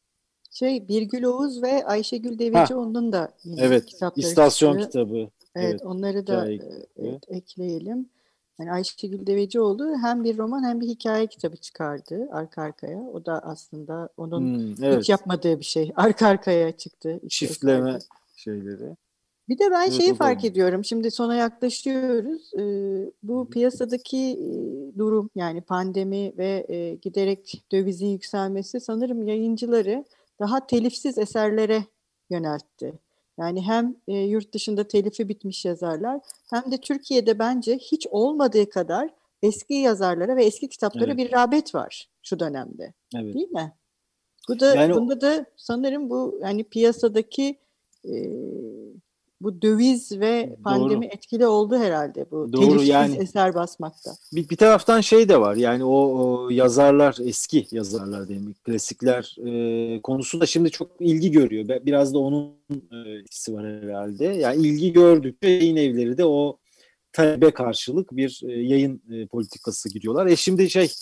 Şey 0.51 0.89
Birgül 0.89 1.25
Oğuz 1.25 1.63
ve 1.63 1.85
Ayşegül 1.85 2.39
Devecioğlu'nun 2.39 3.13
da 3.13 3.33
yine 3.45 3.61
evet, 3.61 3.87
kitapları 3.87 4.27
istasyon 4.27 4.73
çıktı. 4.73 4.87
kitabı. 4.87 5.17
Evet, 5.17 5.31
evet 5.57 5.83
onları 5.83 6.27
da 6.27 6.53
e, 6.53 6.59
evet, 6.97 7.25
ekleyelim. 7.29 8.09
Yani 8.61 8.73
Ayşegül 8.73 9.27
Devecioğlu 9.27 9.97
hem 10.03 10.25
bir 10.25 10.39
roman 10.39 10.65
hem 10.65 10.81
bir 10.81 10.87
hikaye 10.87 11.27
kitabı 11.27 11.57
çıkardı 11.57 12.29
arka 12.33 12.63
arkaya. 12.63 12.99
O 12.99 13.27
da 13.27 13.41
aslında 13.45 14.09
onun 14.17 14.41
hmm, 14.41 14.85
evet. 14.85 15.01
hiç 15.01 15.09
yapmadığı 15.09 15.59
bir 15.59 15.65
şey. 15.65 15.93
Arka 15.97 16.27
arkaya 16.27 16.73
çıktı. 16.73 17.21
Çiftleme 17.29 17.99
şeyleri. 18.37 18.97
Bir 19.49 19.59
de 19.59 19.71
ben 19.71 19.83
evet, 19.83 19.93
şeyi 19.93 20.15
fark 20.15 20.45
ediyorum. 20.45 20.85
Şimdi 20.85 21.11
sona 21.11 21.35
yaklaşıyoruz. 21.35 22.55
Ee, 22.55 23.11
bu 23.23 23.51
piyasadaki 23.51 24.19
e, 24.19 24.49
durum 24.99 25.31
yani 25.35 25.61
pandemi 25.61 26.33
ve 26.39 26.67
e, 26.69 26.95
giderek 26.95 27.65
dövizin 27.73 28.07
yükselmesi 28.07 28.81
sanırım 28.81 29.29
yayıncıları 29.29 30.05
daha 30.41 30.67
telifsiz 30.67 31.19
eserlere 31.19 31.85
yöneltti. 32.31 32.93
Yani 33.41 33.63
hem 33.63 33.97
e, 34.09 34.19
yurt 34.19 34.55
dışında 34.55 34.89
telifi 34.89 35.29
bitmiş 35.29 35.65
yazarlar 35.65 36.21
hem 36.51 36.73
de 36.73 36.77
Türkiye'de 36.79 37.39
bence 37.39 37.79
hiç 37.79 38.07
olmadığı 38.11 38.71
kadar 38.71 39.11
eski 39.43 39.75
yazarlara 39.75 40.37
ve 40.37 40.45
eski 40.45 40.69
kitaplara 40.69 41.05
evet. 41.05 41.17
bir 41.17 41.33
rağbet 41.33 41.75
var 41.75 42.09
şu 42.23 42.41
dönemde. 42.41 42.95
Evet. 43.17 43.35
Değil 43.35 43.51
mi? 43.51 43.73
Bu 44.49 44.61
da 44.61 44.75
yani 44.75 44.95
bunda 44.95 45.21
da 45.21 45.47
sanırım 45.57 46.11
bu 46.11 46.39
yani 46.43 46.65
piyasadaki 46.65 47.59
e, 48.05 48.13
bu 49.41 49.63
döviz 49.63 50.21
ve 50.21 50.57
pandemi 50.65 51.07
Doğru. 51.07 51.15
etkili 51.15 51.47
oldu 51.47 51.79
herhalde 51.79 52.27
bu 52.31 52.53
Doğru, 52.53 52.67
telifsiz 52.67 52.89
yani, 52.89 53.17
eser 53.17 53.55
basmakta. 53.55 54.11
Bir, 54.33 54.49
bir 54.49 54.57
taraftan 54.57 55.01
şey 55.01 55.29
de 55.29 55.41
var 55.41 55.57
yani 55.57 55.85
o, 55.85 55.91
o 55.91 56.51
yazarlar 56.51 57.17
eski 57.25 57.67
yazarlar 57.71 58.29
diyelim 58.29 58.55
klasikler 58.65 59.37
e, 59.47 60.01
konusunda 60.01 60.47
şimdi 60.47 60.71
çok 60.71 60.89
ilgi 61.01 61.31
görüyor. 61.31 61.69
Biraz 61.87 62.15
da 62.15 62.19
onun 62.19 62.53
e, 62.71 63.11
etkisi 63.11 63.55
var 63.55 63.83
herhalde. 63.83 64.25
Yani 64.25 64.67
ilgi 64.67 64.93
gördükçe 64.93 65.49
yayın 65.49 65.77
evleri 65.77 66.19
de 66.19 66.25
o 66.25 66.57
talebe 67.13 67.51
karşılık 67.51 68.17
bir 68.17 68.41
e, 68.49 68.53
yayın 68.53 69.03
e, 69.11 69.27
politikası 69.27 69.89
gidiyorlar. 69.89 70.27
E 70.27 70.37
şimdi 70.37 70.71
şey 70.71 70.93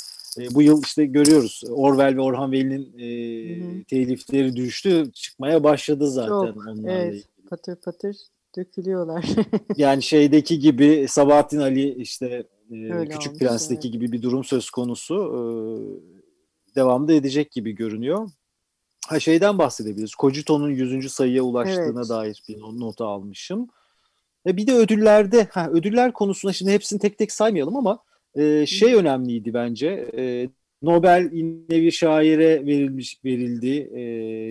e, 0.41 0.55
bu 0.55 0.63
yıl 0.63 0.83
işte 0.83 1.07
görüyoruz 1.07 1.63
Orwell 1.71 2.17
ve 2.17 2.21
Orhan 2.21 2.53
Veli'nin 2.53 2.99
e, 2.99 3.85
telifleri 3.85 4.57
düştü 4.57 5.11
çıkmaya 5.15 5.65
başladı 5.65 6.11
zaten 6.11 6.29
Çok, 6.29 6.57
onlarla 6.57 6.93
evet 6.93 7.25
patır 7.51 7.77
patır 7.77 8.17
dökülüyorlar. 8.57 9.25
yani 9.77 10.03
şeydeki 10.03 10.59
gibi 10.59 11.07
Sabahattin 11.09 11.59
Ali 11.59 11.95
işte 11.95 12.47
e, 12.71 13.09
Küçük 13.09 13.29
olmuş, 13.29 13.39
Prens'teki 13.39 13.89
evet. 13.89 13.93
gibi 13.93 14.13
bir 14.13 14.23
durum 14.23 14.45
söz 14.45 14.71
konusu 14.71 15.15
e, 15.15 15.41
devamda 16.75 17.13
edecek 17.13 17.53
gibi 17.53 17.73
görünüyor. 17.73 18.31
Ha 19.09 19.21
şeyden 19.21 19.59
bahsedebiliriz. 19.59 20.15
Kocito'nun 20.15 20.71
100. 20.71 21.13
sayıya 21.13 21.43
ulaştığına 21.43 22.01
evet. 22.01 22.09
dair 22.09 22.43
bir 22.49 22.59
nota 22.59 23.07
almışım. 23.07 23.69
E 24.47 24.57
bir 24.57 24.67
de 24.67 24.75
ödüllerde, 24.75 25.49
ha 25.53 25.71
ödüller 25.71 26.13
konusunda 26.13 26.53
şimdi 26.53 26.73
hepsini 26.73 26.99
tek 27.01 27.19
tek 27.19 27.33
saymayalım 27.33 27.77
ama 27.77 27.99
e, 28.35 28.67
şey 28.67 28.95
önemliydi 28.95 29.55
bence. 29.55 30.11
E, 30.17 30.49
Nobel 30.83 31.29
yine 31.33 31.83
bir 31.83 31.91
şaire 31.91 32.67
verilmiş 32.67 33.25
verildi. 33.25 33.91
E, 33.95 34.01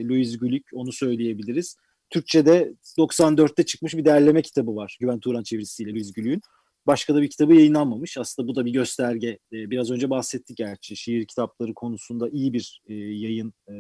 Louis 0.08 0.38
Glück 0.38 0.70
onu 0.74 0.92
söyleyebiliriz. 0.92 1.78
Türkçe'de 2.10 2.74
94'te 2.98 3.66
çıkmış 3.66 3.98
bir 3.98 4.06
derleme 4.06 4.42
kitabı 4.42 4.76
var. 4.76 4.98
Güven 5.00 5.20
Turan 5.20 5.44
çevirisiyle 5.44 5.92
Luis 5.92 6.14
Gülüğün. 6.14 6.42
Başka 6.88 7.16
da 7.16 7.22
bir 7.22 7.30
kitabı 7.30 7.54
yayınlanmamış. 7.54 8.18
Aslında 8.18 8.48
bu 8.48 8.56
da 8.56 8.66
bir 8.66 8.74
gösterge. 8.74 9.28
Ee, 9.28 9.70
biraz 9.70 9.92
önce 9.92 10.10
bahsettik 10.10 10.58
gerçi. 10.58 10.96
Şiir 10.96 11.26
kitapları 11.26 11.74
konusunda 11.74 12.30
iyi 12.30 12.54
bir 12.54 12.82
e, 12.88 12.94
yayın 12.94 13.54
e, 13.68 13.74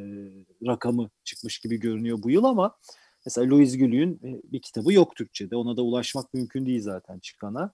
rakamı 0.67 1.09
çıkmış 1.23 1.59
gibi 1.59 1.79
görünüyor 1.79 2.23
bu 2.23 2.29
yıl 2.31 2.43
ama 2.43 2.77
mesela 3.25 3.49
Louis 3.49 3.77
Gülüğün 3.77 4.13
e, 4.13 4.51
bir 4.51 4.61
kitabı 4.61 4.93
yok 4.93 5.15
Türkçe'de. 5.15 5.55
Ona 5.55 5.77
da 5.77 5.81
ulaşmak 5.81 6.33
mümkün 6.33 6.65
değil 6.65 6.81
zaten 6.81 7.19
çıkana. 7.19 7.73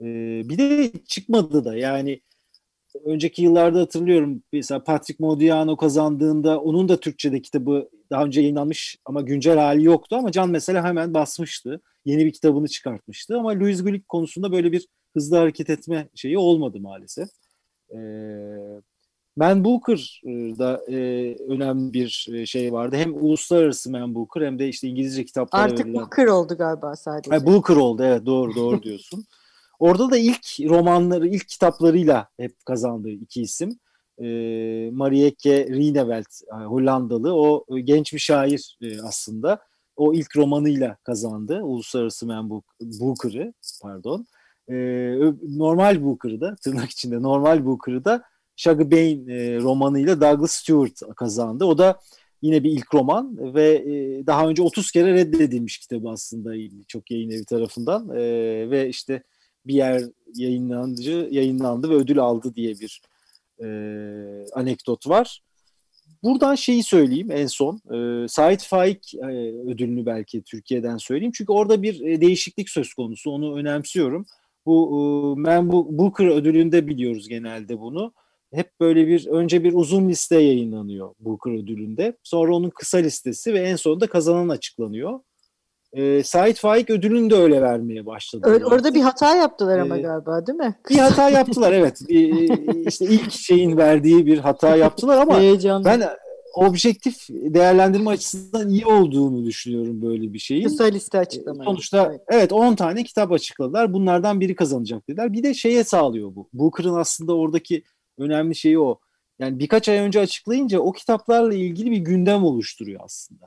Bir 0.00 0.58
de 0.58 0.92
çıkmadı 1.08 1.64
da 1.64 1.76
yani 1.76 2.20
önceki 3.04 3.42
yıllarda 3.42 3.80
hatırlıyorum 3.80 4.42
mesela 4.52 4.84
Patrick 4.84 5.24
Modiano 5.24 5.76
kazandığında 5.76 6.60
onun 6.60 6.88
da 6.88 7.00
Türkçe'de 7.00 7.42
kitabı 7.42 7.88
daha 8.10 8.24
önce 8.24 8.40
yayınlanmış 8.40 8.98
ama 9.04 9.20
güncel 9.20 9.58
hali 9.58 9.84
yoktu 9.84 10.16
ama 10.16 10.32
Can 10.32 10.50
mesela 10.50 10.84
hemen 10.84 11.14
basmıştı. 11.14 11.80
Yeni 12.04 12.26
bir 12.26 12.32
kitabını 12.32 12.68
çıkartmıştı 12.68 13.38
ama 13.38 13.50
Louis 13.50 13.82
Glück 13.84 14.08
konusunda 14.08 14.52
böyle 14.52 14.72
bir 14.72 14.86
hızlı 15.14 15.36
hareket 15.36 15.70
etme 15.70 16.08
şeyi 16.14 16.38
olmadı 16.38 16.80
maalesef. 16.80 17.28
Ee, 17.90 17.96
Man 19.36 19.64
Booker'da 19.64 20.84
e, 20.88 20.96
önemli 21.48 21.92
bir 21.92 22.28
e, 22.32 22.46
şey 22.46 22.72
vardı. 22.72 22.96
Hem 22.96 23.14
uluslararası 23.14 23.90
Man 23.90 24.14
Booker 24.14 24.42
hem 24.42 24.58
de 24.58 24.68
işte 24.68 24.88
İngilizce 24.88 25.24
kitaplar 25.24 25.64
Artık 25.64 25.86
verilen... 25.86 25.94
Booker 25.94 26.26
oldu 26.26 26.56
galiba 26.58 26.96
sadece. 26.96 27.30
Ha, 27.30 27.46
Booker 27.46 27.76
oldu 27.76 28.02
evet 28.04 28.26
doğru 28.26 28.54
doğru 28.54 28.82
diyorsun. 28.82 29.24
Orada 29.78 30.10
da 30.10 30.18
ilk 30.18 30.60
romanları, 30.60 31.28
ilk 31.28 31.48
kitaplarıyla 31.48 32.28
hep 32.36 32.66
kazandığı 32.66 33.10
iki 33.10 33.42
isim. 33.42 33.78
E, 34.18 34.24
Marieke 34.92 35.66
Rineveld, 35.68 36.60
e, 36.60 36.64
Hollandalı. 36.64 37.34
O 37.34 37.64
e, 37.76 37.80
genç 37.80 38.12
bir 38.12 38.18
şair 38.18 38.78
e, 38.82 39.00
aslında. 39.00 39.58
O 39.96 40.14
ilk 40.14 40.36
romanıyla 40.36 40.96
kazandı. 41.04 41.60
Uluslararası 41.62 42.26
Man 42.26 42.50
Booker'ı, 42.80 43.54
pardon. 43.82 44.26
E, 44.68 44.74
normal 45.42 46.04
Booker'ı 46.04 46.40
da, 46.40 46.56
tırnak 46.56 46.90
içinde 46.90 47.22
normal 47.22 47.66
Booker'ı 47.66 48.04
da 48.04 48.22
Shaggy 48.56 48.90
Bain 48.96 49.28
e, 49.28 49.58
romanıyla 49.58 50.20
Douglas 50.20 50.52
Stewart 50.52 51.16
kazandı. 51.16 51.64
O 51.64 51.78
da 51.78 52.00
yine 52.42 52.64
bir 52.64 52.70
ilk 52.70 52.94
roman 52.94 53.54
ve 53.54 53.74
e, 53.74 54.26
daha 54.26 54.48
önce 54.48 54.62
30 54.62 54.92
kere 54.92 55.14
reddedilmiş 55.14 55.78
kitabı 55.78 56.10
aslında 56.10 56.52
çok 56.88 57.10
yayın 57.10 57.30
evi 57.30 57.44
tarafından 57.44 58.08
e, 58.08 58.20
ve 58.70 58.88
işte 58.88 59.22
bir 59.66 59.74
yer 59.74 60.02
yayınlandı, 60.34 61.34
yayınlandı 61.34 61.90
ve 61.90 61.94
ödül 61.94 62.18
aldı 62.18 62.54
diye 62.56 62.74
bir 62.80 63.02
e, 63.62 63.66
anekdot 64.52 65.08
var. 65.08 65.42
Buradan 66.22 66.54
şeyi 66.54 66.82
söyleyeyim 66.82 67.30
en 67.30 67.46
son. 67.46 67.80
E, 67.94 68.28
Sait 68.28 68.64
Faik 68.64 69.14
e, 69.14 69.26
ödülünü 69.68 70.06
belki 70.06 70.42
Türkiye'den 70.42 70.96
söyleyeyim. 70.96 71.32
Çünkü 71.36 71.52
orada 71.52 71.82
bir 71.82 72.00
e, 72.00 72.20
değişiklik 72.20 72.70
söz 72.70 72.94
konusu. 72.94 73.30
Onu 73.30 73.56
önemsiyorum. 73.56 74.26
Bu 74.66 74.88
e, 75.36 75.40
Man 75.40 75.72
Booker 75.72 76.26
ödülünde 76.26 76.86
biliyoruz 76.86 77.28
genelde 77.28 77.80
bunu. 77.80 78.12
Hep 78.54 78.80
böyle 78.80 79.06
bir 79.06 79.26
önce 79.26 79.64
bir 79.64 79.72
uzun 79.72 80.08
liste 80.08 80.40
yayınlanıyor 80.40 81.14
Booker 81.20 81.52
ödülünde. 81.52 82.16
Sonra 82.22 82.56
onun 82.56 82.70
kısa 82.70 82.98
listesi 82.98 83.54
ve 83.54 83.60
en 83.60 83.76
sonunda 83.76 84.06
kazanan 84.06 84.48
açıklanıyor 84.48 85.20
e, 85.92 86.22
Sait 86.22 86.58
Faik 86.58 86.90
ödülünü 86.90 87.30
de 87.30 87.34
öyle 87.34 87.62
vermeye 87.62 88.06
başladı. 88.06 88.48
Öyle, 88.48 88.66
orada 88.66 88.94
bir 88.94 89.00
hata 89.00 89.36
yaptılar 89.36 89.78
ama 89.78 89.98
ee, 89.98 90.02
galiba 90.02 90.46
değil 90.46 90.58
mi? 90.58 90.74
Bir 90.90 90.98
hata 90.98 91.30
yaptılar 91.30 91.72
evet. 91.72 91.98
Bir, 92.08 92.50
işte 92.86 93.04
ilk 93.04 93.32
şeyin 93.32 93.76
verdiği 93.76 94.26
bir 94.26 94.38
hata 94.38 94.76
yaptılar 94.76 95.18
ama 95.18 95.40
Heyecanlı. 95.40 95.84
ben 95.84 96.02
objektif 96.54 97.26
değerlendirme 97.28 98.10
açısından 98.10 98.68
iyi 98.68 98.86
olduğunu 98.86 99.44
düşünüyorum 99.44 100.02
böyle 100.02 100.32
bir 100.32 100.38
şeyin. 100.38 100.64
Kısa 100.64 100.84
liste 100.84 101.18
açıklamayı. 101.18 101.64
Sonuçta 101.64 102.06
evet. 102.10 102.20
evet 102.28 102.52
10 102.52 102.74
tane 102.74 103.04
kitap 103.04 103.32
açıkladılar. 103.32 103.92
Bunlardan 103.92 104.40
biri 104.40 104.54
kazanacak 104.54 105.08
dediler. 105.08 105.32
Bir 105.32 105.42
de 105.42 105.54
şeye 105.54 105.84
sağlıyor 105.84 106.34
bu. 106.34 106.48
Booker'ın 106.52 106.94
aslında 106.94 107.36
oradaki 107.36 107.84
önemli 108.18 108.54
şeyi 108.54 108.78
o. 108.78 108.98
Yani 109.38 109.58
birkaç 109.58 109.88
ay 109.88 109.98
önce 109.98 110.20
açıklayınca 110.20 110.80
o 110.80 110.92
kitaplarla 110.92 111.54
ilgili 111.54 111.90
bir 111.90 111.96
gündem 111.96 112.44
oluşturuyor 112.44 113.00
aslında. 113.04 113.46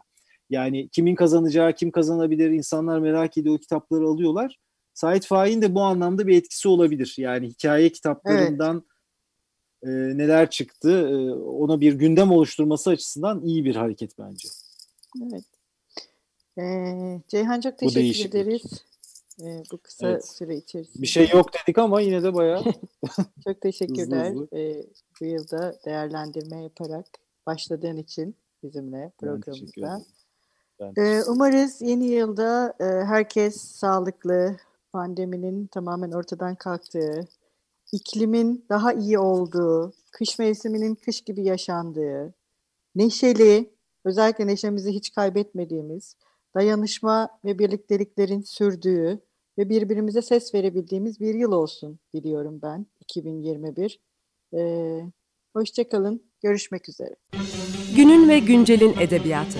Yani 0.49 0.89
kimin 0.89 1.15
kazanacağı, 1.15 1.73
kim 1.73 1.91
kazanabilir, 1.91 2.49
insanlar 2.49 2.99
merak 2.99 3.37
ediyor 3.37 3.55
o 3.55 3.57
kitapları 3.57 4.07
alıyorlar. 4.07 4.59
Sait 4.93 5.25
Faik'in 5.25 5.61
de 5.61 5.75
bu 5.75 5.81
anlamda 5.81 6.27
bir 6.27 6.37
etkisi 6.37 6.67
olabilir. 6.67 7.15
Yani 7.17 7.47
hikaye 7.47 7.91
kitaplarından 7.91 8.85
evet. 9.83 10.13
e, 10.13 10.17
neler 10.17 10.49
çıktı 10.49 11.07
e, 11.09 11.33
ona 11.33 11.81
bir 11.81 11.93
gündem 11.93 12.31
oluşturması 12.31 12.89
açısından 12.89 13.41
iyi 13.41 13.65
bir 13.65 13.75
hareket 13.75 14.19
bence. 14.19 14.47
Evet. 15.23 15.45
Ee, 16.59 17.21
Ceyhan 17.27 17.61
çok 17.61 17.77
teşekkür 17.77 18.29
ederiz. 18.29 18.85
Ee, 19.41 19.63
bu 19.71 19.77
kısa 19.77 20.09
evet. 20.09 20.27
süre 20.27 20.55
içerisinde. 20.55 21.01
Bir 21.01 21.07
şey 21.07 21.29
yok 21.33 21.49
dedik 21.53 21.77
ama 21.77 22.01
yine 22.01 22.23
de 22.23 22.33
bayağı. 22.33 22.63
çok 23.43 23.61
teşekkürler. 23.61 24.29
hızlı 24.29 24.41
hızlı. 24.41 24.57
Ee, 24.57 24.85
bu 25.21 25.25
yılda 25.25 25.75
değerlendirme 25.85 26.63
yaparak 26.63 27.05
başladığın 27.45 27.97
için 27.97 28.35
bizimle 28.63 29.11
programımızda. 29.17 30.01
Ee, 30.79 31.21
umarız 31.27 31.81
yeni 31.81 32.05
yılda 32.05 32.73
e, 32.79 32.83
herkes 32.83 33.61
sağlıklı, 33.61 34.57
pandeminin 34.91 35.67
tamamen 35.67 36.11
ortadan 36.11 36.55
kalktığı, 36.55 37.27
iklimin 37.91 38.65
daha 38.69 38.93
iyi 38.93 39.19
olduğu, 39.19 39.93
kış 40.11 40.39
mevsiminin 40.39 40.95
kış 40.95 41.21
gibi 41.21 41.43
yaşandığı, 41.43 42.33
neşeli, 42.95 43.73
özellikle 44.05 44.47
neşemizi 44.47 44.91
hiç 44.91 45.11
kaybetmediğimiz, 45.11 46.15
dayanışma 46.55 47.29
ve 47.45 47.59
birlikteliklerin 47.59 48.41
sürdüğü 48.41 49.21
ve 49.57 49.69
birbirimize 49.69 50.21
ses 50.21 50.53
verebildiğimiz 50.53 51.19
bir 51.19 51.35
yıl 51.35 51.51
olsun 51.51 51.99
diliyorum 52.13 52.61
ben 52.61 52.85
2021. 52.99 53.99
Ee, 54.53 55.01
hoşçakalın, 55.53 56.23
görüşmek 56.41 56.89
üzere. 56.89 57.15
Günün 57.95 58.29
ve 58.29 58.39
güncelin 58.39 58.93
edebiyatı. 58.99 59.59